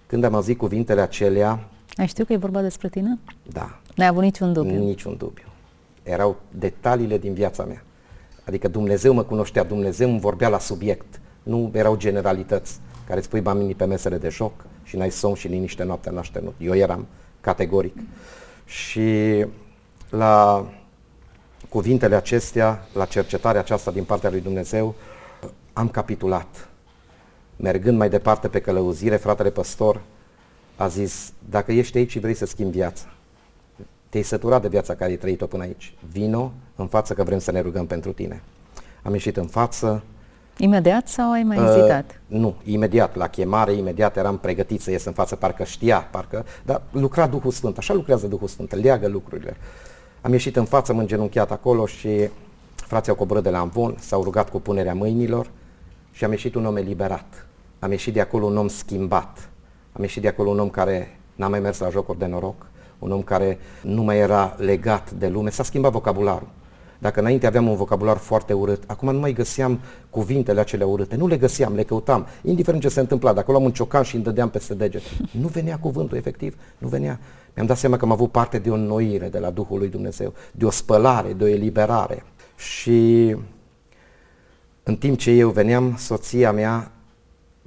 Când 0.07 0.25
am 0.25 0.35
auzit 0.35 0.59
cuvintele 0.59 1.01
acelea... 1.01 1.69
Ai 1.97 2.07
știu 2.07 2.25
că 2.25 2.33
e 2.33 2.37
vorba 2.37 2.63
despre 2.63 2.89
tine? 2.89 3.19
Da. 3.43 3.81
N-ai 3.95 4.07
avut 4.07 4.23
niciun 4.23 4.53
dubiu? 4.53 4.79
Niciun 4.79 5.17
dubiu. 5.17 5.47
Erau 6.03 6.37
detaliile 6.51 7.19
din 7.19 7.33
viața 7.33 7.65
mea. 7.65 7.85
Adică 8.45 8.69
Dumnezeu 8.69 9.13
mă 9.13 9.23
cunoștea, 9.23 9.65
Dumnezeu 9.65 10.11
îmi 10.11 10.21
vorbea 10.21 10.49
la 10.49 10.59
subiect. 10.59 11.21
Nu 11.47 11.71
erau 11.75 11.97
generalități 11.97 12.81
care 13.07 13.19
îți 13.19 13.29
pui 13.29 13.41
banii 13.41 13.75
pe 13.75 13.85
mesele 13.85 14.19
de 14.19 14.29
joc 14.29 14.53
și 14.83 14.97
n-ai 14.97 15.11
somn 15.11 15.35
și 15.35 15.49
liniște 15.49 15.85
noaptea 15.85 16.13
în 16.13 16.19
așternut. 16.19 16.55
Eu 16.59 16.75
eram 16.75 17.07
categoric. 17.41 17.97
Și 18.65 19.47
la 20.11 20.67
cuvintele 21.69 22.15
acestea, 22.15 22.87
la 22.93 23.05
cercetarea 23.05 23.61
aceasta 23.61 23.91
din 23.91 24.05
partea 24.05 24.31
lui 24.31 24.41
Dumnezeu, 24.41 24.95
am 25.73 25.89
capitulat. 25.89 26.69
Mergând 27.57 27.99
mai 27.99 28.09
departe 28.09 28.49
pe 28.49 28.61
călăuzire, 28.61 29.17
fratele 29.17 29.51
păstor 29.51 30.03
a 30.77 30.89
zis, 30.89 31.33
dacă 31.49 31.73
ești 31.73 31.97
aici 31.97 32.11
și 32.11 32.19
vrei 32.19 32.35
să 32.35 32.47
schimbi 32.47 32.77
viața, 32.77 33.05
te-ai 34.09 34.23
săturat 34.23 34.63
de 34.63 34.69
viața 34.69 34.95
care 34.95 35.11
ai 35.11 35.17
trăit-o 35.17 35.47
până 35.47 35.63
aici, 35.63 35.95
vino 36.13 36.53
în 36.77 36.87
față 36.87 37.15
că 37.15 37.23
vrem 37.23 37.39
să 37.39 37.51
ne 37.51 37.61
rugăm 37.61 37.87
pentru 37.87 38.13
tine. 38.13 38.43
Am 39.03 39.13
ieșit 39.13 39.37
în 39.37 39.47
față, 39.47 40.03
Imediat 40.59 41.09
sau 41.09 41.31
ai 41.31 41.43
mai 41.43 41.57
ezitat? 41.57 42.21
Uh, 42.29 42.39
nu, 42.39 42.55
imediat, 42.65 43.17
la 43.17 43.29
chemare, 43.29 43.73
imediat 43.73 44.17
eram 44.17 44.39
pregătit 44.39 44.81
să 44.81 44.91
ies 44.91 45.05
în 45.05 45.13
față, 45.13 45.37
parcă 45.37 45.65
știa, 45.65 46.09
parcă, 46.11 46.45
dar 46.65 46.83
lucra 46.91 47.27
Duhul 47.27 47.51
Sfânt, 47.51 47.79
așa 47.79 47.95
lucrează 47.95 48.27
Duhul 48.27 48.49
Sfânt, 48.49 48.75
leagă 48.75 49.09
lucrurile. 49.09 49.57
Am 50.21 50.33
ieșit 50.33 50.57
în 50.57 50.65
față, 50.65 50.93
m-am 50.93 51.07
genunchiat 51.07 51.51
acolo 51.51 51.87
și 51.87 52.29
frații 52.75 53.11
au 53.11 53.17
coborât 53.17 53.43
de 53.43 53.51
la 53.51 53.59
Amvon, 53.59 53.95
s-au 53.99 54.23
rugat 54.23 54.51
cu 54.51 54.61
punerea 54.61 54.95
mâinilor 54.95 55.51
și 56.13 56.25
am 56.25 56.31
ieșit 56.31 56.55
un 56.55 56.67
om 56.67 56.77
eliberat. 56.77 57.47
Am 57.79 57.91
ieșit 57.91 58.13
de 58.13 58.21
acolo 58.21 58.47
un 58.47 58.57
om 58.57 58.69
schimbat. 58.69 59.49
Am 59.93 60.03
ieșit 60.03 60.23
de 60.23 60.29
acolo 60.29 60.51
un 60.51 60.59
om 60.59 60.69
care 60.69 61.19
n-a 61.35 61.49
mai 61.49 61.61
mers 61.61 61.79
la 61.79 61.89
jocuri 61.89 62.19
de 62.19 62.27
noroc, 62.27 62.67
un 62.99 63.13
om 63.13 63.23
care 63.23 63.59
nu 63.83 64.03
mai 64.03 64.19
era 64.19 64.55
legat 64.59 65.11
de 65.11 65.29
lume, 65.29 65.51
s-a 65.51 65.63
schimbat 65.63 65.93
vocabularul. 65.93 66.49
Dacă 67.07 67.21
înainte 67.21 67.47
aveam 67.47 67.69
un 67.69 67.77
vocabular 67.77 68.17
foarte 68.17 68.53
urât, 68.53 68.83
acum 68.87 69.13
nu 69.13 69.19
mai 69.19 69.33
găseam 69.33 69.81
cuvintele 70.11 70.61
acelea 70.61 70.87
urâte. 70.87 71.17
Nu 71.17 71.27
le 71.27 71.37
găseam, 71.37 71.75
le 71.75 71.83
căutam. 71.83 72.27
Indiferent 72.43 72.83
ce 72.83 72.89
se 72.89 73.01
întâmpla, 73.01 73.33
dacă 73.33 73.51
luam 73.51 73.65
un 73.65 73.73
ciocan 73.73 74.03
și 74.03 74.15
îmi 74.15 74.25
dădeam 74.25 74.49
peste 74.49 74.75
degete. 74.75 75.05
Nu 75.31 75.47
venea 75.47 75.79
cuvântul, 75.79 76.17
efectiv, 76.17 76.57
nu 76.79 76.89
venea. 76.89 77.21
Mi-am 77.55 77.67
dat 77.67 77.77
seama 77.77 77.97
că 77.97 78.05
am 78.05 78.11
avut 78.11 78.31
parte 78.31 78.59
de 78.59 78.71
o 78.71 78.75
înnoire 78.75 79.29
de 79.29 79.39
la 79.39 79.51
Duhul 79.51 79.79
lui 79.79 79.89
Dumnezeu, 79.89 80.35
de 80.53 80.65
o 80.65 80.71
spălare, 80.71 81.33
de 81.33 81.45
o 81.45 81.47
eliberare. 81.47 82.25
Și 82.57 83.37
în 84.83 84.97
timp 84.97 85.19
ce 85.19 85.31
eu 85.31 85.51
veneam, 85.51 85.97
soția 85.99 86.53
mea, 86.53 86.93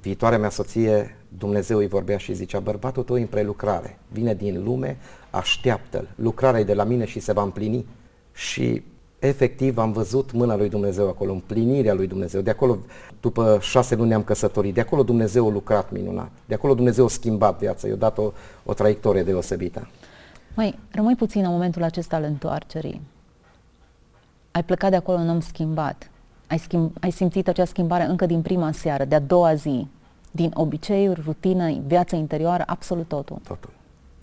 viitoarea 0.00 0.38
mea 0.38 0.50
soție, 0.50 1.16
Dumnezeu 1.28 1.78
îi 1.78 1.88
vorbea 1.88 2.16
și 2.16 2.34
zicea, 2.34 2.58
bărbatul 2.58 3.02
tău 3.02 3.16
în 3.16 3.26
prelucrare, 3.26 3.98
vine 4.08 4.34
din 4.34 4.62
lume, 4.64 4.96
așteaptă-l, 5.30 6.08
lucrarea 6.14 6.60
e 6.60 6.64
de 6.64 6.74
la 6.74 6.84
mine 6.84 7.04
și 7.04 7.20
se 7.20 7.32
va 7.32 7.42
împlini. 7.42 7.86
Și 8.32 8.82
efectiv 9.20 9.78
am 9.78 9.92
văzut 9.92 10.32
mâna 10.32 10.56
lui 10.56 10.68
Dumnezeu 10.68 11.08
acolo, 11.08 11.32
împlinirea 11.32 11.94
lui 11.94 12.06
Dumnezeu. 12.06 12.40
De 12.40 12.50
acolo, 12.50 12.78
după 13.20 13.58
șase 13.60 13.94
luni 13.94 14.14
am 14.14 14.22
căsătorit, 14.22 14.74
de 14.74 14.80
acolo 14.80 15.02
Dumnezeu 15.02 15.46
a 15.46 15.50
lucrat 15.50 15.92
minunat, 15.92 16.30
de 16.46 16.54
acolo 16.54 16.74
Dumnezeu 16.74 17.04
a 17.04 17.08
schimbat 17.08 17.58
viața, 17.58 17.88
i-a 17.88 17.94
dat 17.94 18.18
o, 18.18 18.32
o 18.64 18.72
traiectorie 18.72 19.22
deosebită. 19.22 19.88
Mai 20.54 20.78
rămâi 20.90 21.14
puțin 21.14 21.44
în 21.44 21.50
momentul 21.50 21.82
acesta 21.82 22.16
al 22.16 22.22
întoarcerii. 22.22 23.00
Ai 24.50 24.64
plecat 24.64 24.90
de 24.90 24.96
acolo 24.96 25.18
un 25.18 25.28
om 25.28 25.40
schimbat. 25.40 26.10
Ai, 26.46 26.58
schimb, 26.58 26.92
ai 27.00 27.10
simțit 27.10 27.48
acea 27.48 27.64
schimbare 27.64 28.04
încă 28.04 28.26
din 28.26 28.42
prima 28.42 28.72
seară, 28.72 29.04
de-a 29.04 29.20
doua 29.20 29.54
zi, 29.54 29.86
din 30.30 30.50
obiceiuri, 30.54 31.20
rutină, 31.24 31.70
viața 31.86 32.16
interioară, 32.16 32.62
absolut 32.66 33.08
totul. 33.08 33.38
Totul. 33.46 33.70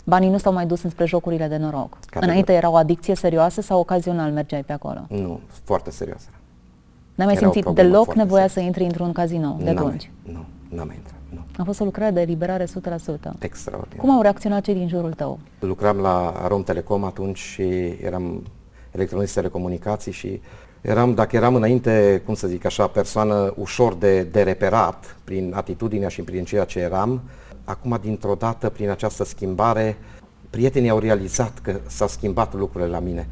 Banii 0.08 0.28
nu 0.28 0.38
s-au 0.38 0.52
mai 0.52 0.66
dus 0.66 0.82
înspre 0.82 1.06
jocurile 1.06 1.46
de 1.46 1.56
noroc. 1.56 1.90
Categoric. 1.90 2.28
Înainte 2.28 2.52
era 2.52 2.70
o 2.70 2.76
adicție 2.76 3.14
serioasă 3.14 3.60
sau 3.60 3.78
ocazional 3.78 4.30
mergeai 4.30 4.62
pe 4.62 4.72
acolo? 4.72 5.00
Nu, 5.08 5.40
foarte 5.64 5.90
serioasă. 5.90 6.28
N-ai 7.14 7.26
mai 7.26 7.34
Era 7.34 7.46
o 7.46 7.50
simțit 7.50 7.62
problemă 7.62 7.88
deloc 7.88 8.04
foarte 8.04 8.22
nevoia 8.22 8.46
să 8.46 8.52
serioasă. 8.52 8.78
intri 8.78 8.84
într-un 8.84 9.12
casino 9.12 9.56
de 9.58 9.70
N-am 9.70 9.76
atunci? 9.76 10.10
Mai, 10.24 10.34
nu, 10.34 10.44
n-am 10.76 10.86
mai 10.86 10.96
intrat. 10.96 11.16
Nu. 11.28 11.40
A 11.56 11.64
fost 11.64 11.80
o 11.80 11.84
lucrare 11.84 12.10
de 12.10 12.20
eliberare 12.20 12.64
100%. 12.64 12.68
Extraordinar. 13.38 14.04
Cum 14.04 14.10
au 14.10 14.22
reacționat 14.22 14.62
cei 14.62 14.74
din 14.74 14.88
jurul 14.88 15.12
tău? 15.12 15.38
Lucram 15.58 15.96
la 15.96 16.46
Rom 16.46 16.62
Telecom 16.62 17.04
atunci 17.04 17.38
și 17.38 17.62
eram 18.02 18.42
electronist 18.90 19.34
telecomunicații 19.34 20.12
și 20.12 20.40
eram, 20.80 21.14
dacă 21.14 21.36
eram 21.36 21.54
înainte, 21.54 22.22
cum 22.24 22.34
să 22.34 22.46
zic 22.46 22.64
așa, 22.64 22.86
persoană 22.86 23.52
ușor 23.56 23.94
de, 23.94 24.22
de 24.22 24.42
reperat 24.42 25.16
prin 25.24 25.52
atitudinea 25.56 26.08
și 26.08 26.22
prin 26.22 26.44
ceea 26.44 26.64
ce 26.64 26.78
eram, 26.78 27.20
acum 27.68 27.98
dintr-o 28.00 28.34
dată, 28.34 28.68
prin 28.68 28.90
această 28.90 29.24
schimbare, 29.24 29.96
prietenii 30.50 30.90
au 30.90 30.98
realizat 30.98 31.58
că 31.58 31.80
s-au 31.86 32.08
schimbat 32.08 32.54
lucrurile 32.54 32.90
la 32.90 32.98
mine. 32.98 33.28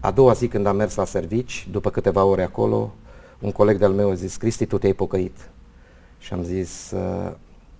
A 0.00 0.10
doua 0.10 0.32
zi 0.32 0.48
când 0.48 0.66
am 0.66 0.76
mers 0.76 0.94
la 0.94 1.04
servici, 1.04 1.68
după 1.70 1.90
câteva 1.90 2.24
ore 2.24 2.42
acolo, 2.42 2.94
un 3.38 3.52
coleg 3.52 3.78
de-al 3.78 3.92
meu 3.92 4.10
a 4.10 4.14
zis, 4.14 4.36
Cristi, 4.36 4.66
tu 4.66 4.78
te-ai 4.78 4.92
pocăit. 4.92 5.50
Și 6.18 6.32
am 6.32 6.42
zis, 6.42 6.90
"Uh, 6.94 7.32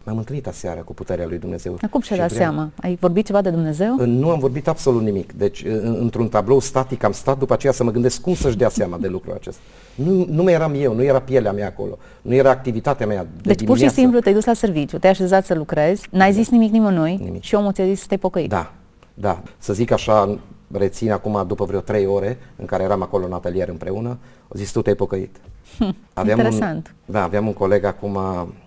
m-am 0.09 0.19
întâlnit 0.19 0.47
aseară 0.47 0.81
cu 0.81 0.95
puterea 0.95 1.27
lui 1.27 1.39
Dumnezeu. 1.39 1.79
Acum 1.83 2.01
și-a 2.01 2.15
Și 2.17 2.21
dat 2.23 2.33
vreau- 2.33 2.51
seama. 2.51 2.71
Ai 2.83 2.97
vorbit 3.01 3.27
ceva 3.27 3.41
de 3.41 3.51
Dumnezeu? 3.51 3.97
nu 4.07 4.31
am 4.31 4.39
vorbit 4.39 4.69
absolut 4.69 5.03
nimic. 5.03 5.33
Deci, 5.33 5.65
în- 5.65 5.97
într-un 6.01 6.29
tablou 6.29 6.61
static 6.61 7.05
am 7.05 7.13
stat 7.13 7.39
după 7.39 7.53
aceea 7.53 7.73
să 7.73 7.85
mă 7.85 7.91
gândesc 7.91 8.21
cum 8.21 8.35
să-și 8.35 8.57
dea 8.57 8.69
seama 8.69 8.97
de 8.99 9.09
lucrul 9.09 9.33
acesta. 9.35 9.61
Nu, 9.95 10.27
nu 10.31 10.43
mai 10.43 10.53
eram 10.53 10.73
eu, 10.77 10.95
nu 10.95 11.03
era 11.03 11.21
pielea 11.21 11.53
mea 11.53 11.67
acolo, 11.67 11.99
nu 12.23 12.35
era 12.35 12.51
activitatea 12.51 13.07
mea 13.07 13.23
de 13.23 13.29
Deci 13.43 13.45
pur 13.45 13.57
și 13.57 13.65
dimineață. 13.67 13.95
simplu 14.01 14.21
te-ai 14.21 14.35
dus 14.35 14.45
la 14.45 14.53
serviciu, 14.53 14.99
te-ai 14.99 15.13
așezat 15.13 15.45
să 15.45 15.55
lucrezi, 15.55 16.09
n-ai 16.11 16.33
zis 16.33 16.49
nimic 16.49 16.73
nimănui 16.73 17.19
Nimic. 17.23 17.43
și 17.43 17.55
omul 17.55 17.73
ți-a 17.73 17.85
zis 17.85 18.01
să 18.01 18.07
te 18.09 18.17
pocăi. 18.17 18.49
Da, 18.49 18.73
da. 19.15 19.43
Să 19.59 19.73
zic 19.73 19.91
așa, 19.91 20.39
rețin 20.73 21.13
acum 21.13 21.45
după 21.47 21.65
vreo 21.65 21.81
trei 21.81 22.07
ore 22.07 22.39
în 22.57 22.65
care 22.65 22.83
eram 22.83 23.03
acolo 23.03 23.25
în 23.27 23.33
atelier 23.33 23.69
împreună, 23.69 24.19
o 24.49 24.55
zis 24.57 24.73
tu 24.73 24.83
te-ai 24.83 24.95
pocăit. 24.97 25.37
Hm, 25.79 25.95
un, 26.17 26.29
interesant. 26.29 26.95
da, 27.05 27.23
aveam 27.23 27.47
un 27.47 27.53
coleg 27.53 27.85
acum, 27.85 28.19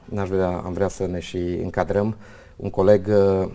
n-aș 0.06 0.30
vrea, 0.30 0.62
am 0.66 0.74
vrea 0.74 0.88
să 0.88 1.06
ne 1.06 1.20
și 1.20 1.38
încadrăm, 1.38 2.16
un 2.56 2.70
coleg 2.70 3.08
uh, 3.08 3.48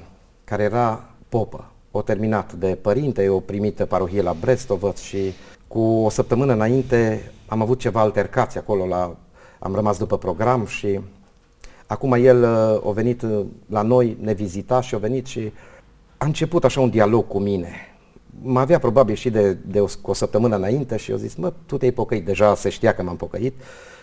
care 0.44 0.62
era 0.62 1.04
popă, 1.28 1.70
o 1.90 2.02
terminat 2.02 2.52
de 2.52 2.78
părinte, 2.80 3.28
o 3.28 3.40
primită 3.40 3.84
parohie 3.84 4.22
la 4.22 4.36
Brestovăț 4.40 5.00
și 5.00 5.32
cu 5.68 5.80
o 5.80 6.08
săptămână 6.08 6.52
înainte 6.52 7.30
am 7.46 7.62
avut 7.62 7.78
ceva 7.78 8.00
altercații 8.00 8.60
acolo, 8.60 8.86
la, 8.86 9.16
am 9.58 9.74
rămas 9.74 9.98
după 9.98 10.18
program 10.18 10.66
și 10.66 11.00
acum 11.86 12.12
el 12.12 12.42
uh, 12.42 12.88
a 12.88 12.92
venit 12.92 13.22
uh, 13.22 13.44
la 13.66 13.82
noi, 13.82 14.16
ne 14.20 14.32
vizita 14.32 14.80
și 14.80 14.94
a 14.94 14.98
venit 14.98 15.26
și 15.26 15.52
a 16.16 16.24
început 16.24 16.64
așa 16.64 16.80
un 16.80 16.90
dialog 16.90 17.26
cu 17.26 17.38
mine. 17.38 17.95
Mă 18.42 18.60
avea 18.60 18.78
probabil 18.78 19.14
și 19.14 19.30
de, 19.30 19.52
de 19.52 19.80
o, 19.80 19.86
cu 20.02 20.10
o 20.10 20.12
săptămână 20.12 20.56
înainte 20.56 20.96
și 20.96 21.10
eu 21.10 21.16
zis, 21.16 21.34
mă, 21.34 21.52
tu 21.66 21.76
te-ai 21.76 21.90
pocăit, 21.90 22.24
deja 22.24 22.54
se 22.54 22.68
știa 22.68 22.94
că 22.94 23.02
m-am 23.02 23.16
pocăit. 23.16 23.54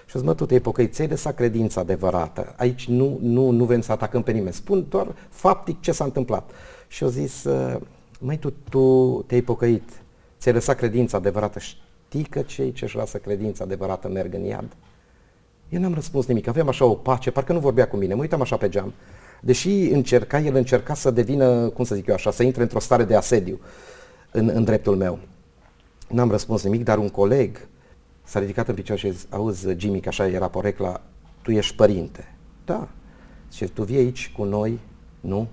Și 0.06 0.16
eu 0.16 0.22
zis, 0.22 0.24
mă, 0.24 0.34
tu 0.34 0.46
te-ai 0.46 0.60
pocăit, 0.60 0.94
ți-ai 0.94 1.08
lăsat 1.08 1.36
credința 1.36 1.82
adevărată. 1.82 2.54
Aici 2.58 2.88
nu, 2.88 3.18
nu, 3.22 3.50
nu 3.50 3.66
vrem 3.66 3.82
să 3.82 3.92
atacăm 3.92 4.22
pe 4.22 4.32
nimeni, 4.32 4.54
spun 4.54 4.86
doar 4.90 5.08
faptic 5.30 5.82
ce 5.82 5.92
s-a 5.92 6.04
întâmplat. 6.04 6.52
Și 6.88 7.04
eu 7.04 7.10
zis, 7.10 7.44
"Uh, 7.44 7.76
măi, 8.20 8.38
tu, 8.38 8.54
tu 8.70 9.24
te-ai 9.28 9.42
pocăit, 9.42 9.90
ți-ai 10.40 10.54
lăsat 10.54 10.78
credința 10.78 11.18
adevărată, 11.18 11.60
știi 11.60 12.24
că 12.24 12.42
cei 12.42 12.72
ce-și 12.72 12.96
lasă 12.96 13.18
credința 13.18 13.64
adevărată 13.64 14.08
merg 14.08 14.34
în 14.34 14.44
iad? 14.44 14.76
Eu 15.70 15.80
n-am 15.80 15.94
răspuns 15.94 16.26
nimic, 16.26 16.48
aveam 16.48 16.68
așa 16.68 16.86
o 16.86 16.94
pace, 16.94 17.32
parcă 17.32 17.54
nu 17.54 17.60
vorbea 17.60 17.88
cu 17.88 17.96
mine, 17.98 18.14
mă 18.14 18.22
uitam 18.22 18.42
așa 18.42 18.58
pe 18.58 18.70
geam. 18.70 18.94
Deși 19.42 19.70
încerca, 19.70 20.40
el 20.40 20.56
încerca 20.56 20.94
să 20.94 21.12
devină, 21.12 21.70
cum 21.70 21.84
să 21.84 21.96
zic 21.96 22.08
eu 22.08 22.14
așa, 22.14 22.32
să 22.32 22.44
intre 22.44 22.62
într-o 22.62 22.80
stare 22.80 23.04
de 23.04 23.16
asediu 23.16 23.60
în, 24.34 24.52
în 24.54 24.64
dreptul 24.64 24.96
meu. 24.96 25.20
N-am 26.10 26.30
răspuns 26.30 26.64
nimic, 26.64 26.84
dar 26.84 26.98
un 26.98 27.10
coleg 27.10 27.68
s-a 28.24 28.40
ridicat 28.40 28.68
în 28.68 28.76
picioare 28.76 29.02
și 29.02 29.08
a 29.08 29.12
zis, 29.12 29.28
auzi 29.30 29.68
Jimmy, 29.78 30.00
că 30.00 30.10
așa 30.10 30.28
era 30.28 30.48
porecla, 30.48 31.02
tu 31.42 31.52
ești 31.52 31.76
părinte. 31.76 32.36
Da. 32.66 32.88
Și 33.52 33.66
tu 33.66 33.84
vii 33.84 33.98
aici 33.98 34.32
cu 34.38 34.44
noi, 34.44 34.80
nu? 35.20 35.48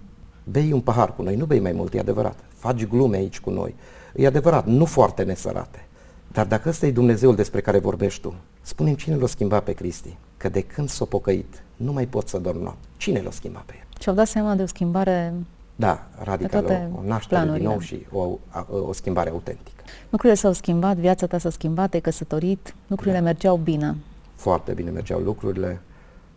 Bei 0.45 0.73
un 0.73 0.81
pahar 0.81 1.15
cu 1.15 1.23
noi, 1.23 1.37
nu 1.37 1.47
bei 1.47 1.61
mai 1.61 1.73
mult, 1.73 1.95
e 1.95 1.99
adevărat. 1.99 2.39
Faci 2.49 2.87
glume 2.87 3.17
aici 3.17 3.41
cu 3.41 3.51
noi. 3.51 3.75
E 4.15 4.27
adevărat, 4.27 4.67
nu 4.67 4.85
foarte 4.85 5.23
nesărate. 5.23 5.85
Dar 6.33 6.47
dacă 6.47 6.69
ăsta 6.69 6.87
e 6.87 6.91
Dumnezeul 6.91 7.35
despre 7.35 7.61
care 7.61 7.79
vorbești 7.79 8.21
tu, 8.21 8.35
spune-mi 8.61 8.97
cine 8.97 9.17
l-a 9.17 9.27
schimbat 9.27 9.65
pe 9.65 9.73
Cristi? 9.73 10.17
Că 10.37 10.49
de 10.49 10.61
când 10.61 10.89
s-a 10.89 11.05
pocăit, 11.05 11.63
nu 11.77 11.93
mai 11.93 12.07
pot 12.07 12.29
să 12.29 12.39
dorm 12.39 12.63
noapte. 12.63 12.89
Cine 12.97 13.21
l-a 13.21 13.31
schimbat 13.31 13.63
pe 13.63 13.75
el? 13.79 13.87
Și-au 14.01 14.15
dat 14.15 14.27
seama 14.27 14.55
de 14.55 14.63
o 14.63 14.67
schimbare, 14.67 15.35
Da, 15.81 16.07
radical, 16.23 16.61
toate 16.61 16.91
o, 16.95 16.99
o 16.99 17.03
naștere 17.07 17.41
din 17.41 17.49
planurile. 17.51 17.69
nou 17.69 17.79
și 17.79 18.07
o, 18.13 18.39
a- 18.49 18.67
o 18.89 18.93
schimbare 18.93 19.31
autentică. 19.31 19.83
lucrurile 20.11 20.39
s-au 20.39 20.53
schimbat, 20.53 20.97
viața 20.97 21.27
ta 21.27 21.39
s-a 21.39 21.51
schimbat, 21.51 21.89
te-ai 21.91 22.03
căsătorit, 22.03 22.75
lucrurile 22.87 23.19
Da. 23.19 23.23
mergeau 23.25 23.57
bine. 23.57 23.97
Foarte 24.35 24.73
bine 24.73 24.91
mergeau 24.91 25.21
lucrurile 25.21 25.81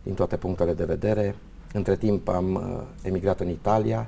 din 0.03 0.13
toate 0.13 0.35
punctele 0.37 0.73
de 0.73 0.83
vedere. 0.83 1.35
Între 1.73 1.95
timp 1.95 2.27
am 2.27 2.53
uh, 2.55 2.81
emigrat 3.01 3.39
în 3.39 3.49
Italia, 3.49 4.07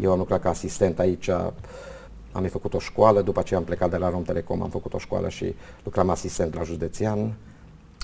eu 0.00 0.12
am 0.12 0.18
lucrat 0.18 0.40
ca 0.40 0.48
asistent 0.48 0.98
aici, 0.98 1.28
am 1.28 1.52
mai 2.40 2.48
făcut 2.48 2.74
o 2.74 2.78
școală, 2.78 3.22
după 3.22 3.38
aceea 3.40 3.58
am 3.58 3.64
plecat 3.66 3.90
de 3.90 3.96
la 3.96 4.10
Rom 4.10 4.22
Telecom, 4.22 4.62
am 4.62 4.70
făcut 4.70 4.94
o 4.94 4.98
școală 4.98 5.28
și 5.28 5.54
lucram 5.84 6.10
asistent 6.10 6.54
la 6.54 6.62
județean, 6.62 7.32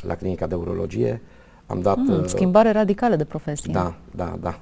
la 0.03 0.15
clinica 0.15 0.47
de 0.47 0.55
urologie. 0.55 1.21
Am 1.67 1.81
dat... 1.81 1.97
Mm, 1.97 2.09
uh, 2.19 2.25
schimbare 2.27 2.71
radicală 2.73 3.17
de 3.17 3.25
profesie. 3.25 3.73
Da, 3.73 3.95
da, 4.15 4.37
da. 4.41 4.59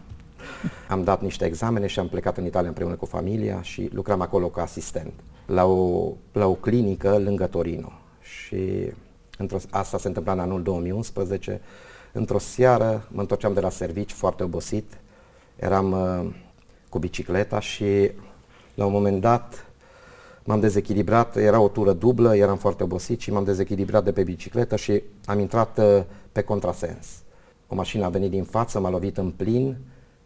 Am 0.88 1.04
dat 1.04 1.23
niște 1.23 1.45
examene 1.45 1.87
și 1.87 1.99
am 1.99 2.09
plecat 2.09 2.37
în 2.37 2.45
Italia 2.45 2.68
împreună 2.68 2.95
cu 2.95 3.07
familia 3.07 3.62
și 3.62 3.88
lucram 3.92 4.21
acolo 4.21 4.49
ca 4.49 4.62
asistent 4.62 5.12
la 5.49 5.64
o, 5.64 6.12
la 6.33 6.47
o 6.47 6.54
clinică 6.54 7.18
lângă 7.18 7.47
Torino. 7.47 7.92
Și 8.21 8.92
într-o, 9.38 9.57
asta 9.71 9.99
se 9.99 10.07
întâmpla 10.07 10.33
în 10.33 10.38
anul 10.38 10.62
2011. 10.62 11.61
Într-o 12.12 12.38
seară 12.38 13.09
mă 13.11 13.21
întorceam 13.21 13.52
de 13.52 13.61
la 13.61 13.71
servici 13.71 14.12
foarte 14.12 14.42
obosit, 14.42 14.99
eram 15.57 15.92
uh, 15.92 16.35
cu 16.88 16.99
bicicleta 16.99 17.61
și 17.61 18.11
la 18.75 18.85
un 18.85 18.92
moment 18.92 19.21
dat 19.21 19.66
m-am 20.45 20.61
dezechilibrat, 20.61 21.37
era 21.37 21.61
o 21.61 21.68
tură 21.68 21.92
dublă, 21.92 22.37
eram 22.37 22.57
foarte 22.57 22.83
obosit 22.83 23.21
și 23.21 23.33
m-am 23.33 23.45
dezechilibrat 23.45 24.04
de 24.04 24.12
pe 24.12 24.23
bicicletă 24.23 24.76
și 24.76 25.02
am 25.25 25.38
intrat 25.38 25.78
uh, 25.78 26.02
pe 26.33 26.42
contrasens. 26.42 27.07
O 27.68 27.75
mașină 27.75 28.04
a 28.04 28.09
venit 28.09 28.30
din 28.30 28.45
față, 28.45 28.80
m-a 28.80 28.90
lovit 28.90 29.18
în 29.18 29.30
plin, 29.30 29.76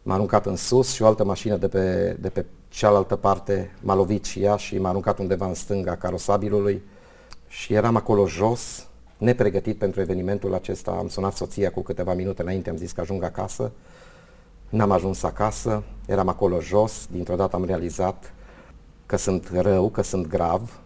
m-a 0.02 0.14
aruncat 0.14 0.46
în 0.46 0.56
sus 0.56 0.92
și 0.92 1.02
o 1.02 1.06
altă 1.06 1.24
mașină 1.24 1.56
de 1.56 1.68
pe, 1.68 2.16
de 2.20 2.28
pe 2.28 2.44
cealaltă 2.68 3.16
parte 3.16 3.70
m-a 3.80 3.94
lovit 3.94 4.24
și 4.24 4.42
ea 4.42 4.56
și 4.56 4.78
m-a 4.78 4.88
aruncat 4.88 5.18
undeva 5.18 5.46
în 5.46 5.54
stânga 5.54 5.96
carosabilului 5.96 6.82
și 7.48 7.74
eram 7.74 7.96
acolo 7.96 8.26
jos, 8.26 8.86
nepregătit 9.18 9.78
pentru 9.78 10.00
evenimentul 10.00 10.54
acesta. 10.54 10.90
Am 10.90 11.08
sunat 11.08 11.36
soția 11.36 11.70
cu 11.70 11.80
câteva 11.80 12.14
minute 12.14 12.42
înainte, 12.42 12.70
am 12.70 12.76
zis 12.76 12.92
că 12.92 13.00
ajung 13.00 13.22
acasă. 13.22 13.70
N-am 14.68 14.90
ajuns 14.90 15.22
acasă, 15.22 15.82
eram 16.06 16.28
acolo 16.28 16.60
jos, 16.60 17.06
dintr-o 17.10 17.36
dată 17.36 17.56
am 17.56 17.64
realizat 17.64 18.32
că 19.06 19.16
sunt 19.16 19.50
rău, 19.54 19.88
că 19.88 20.02
sunt 20.02 20.26
grav. 20.26 20.80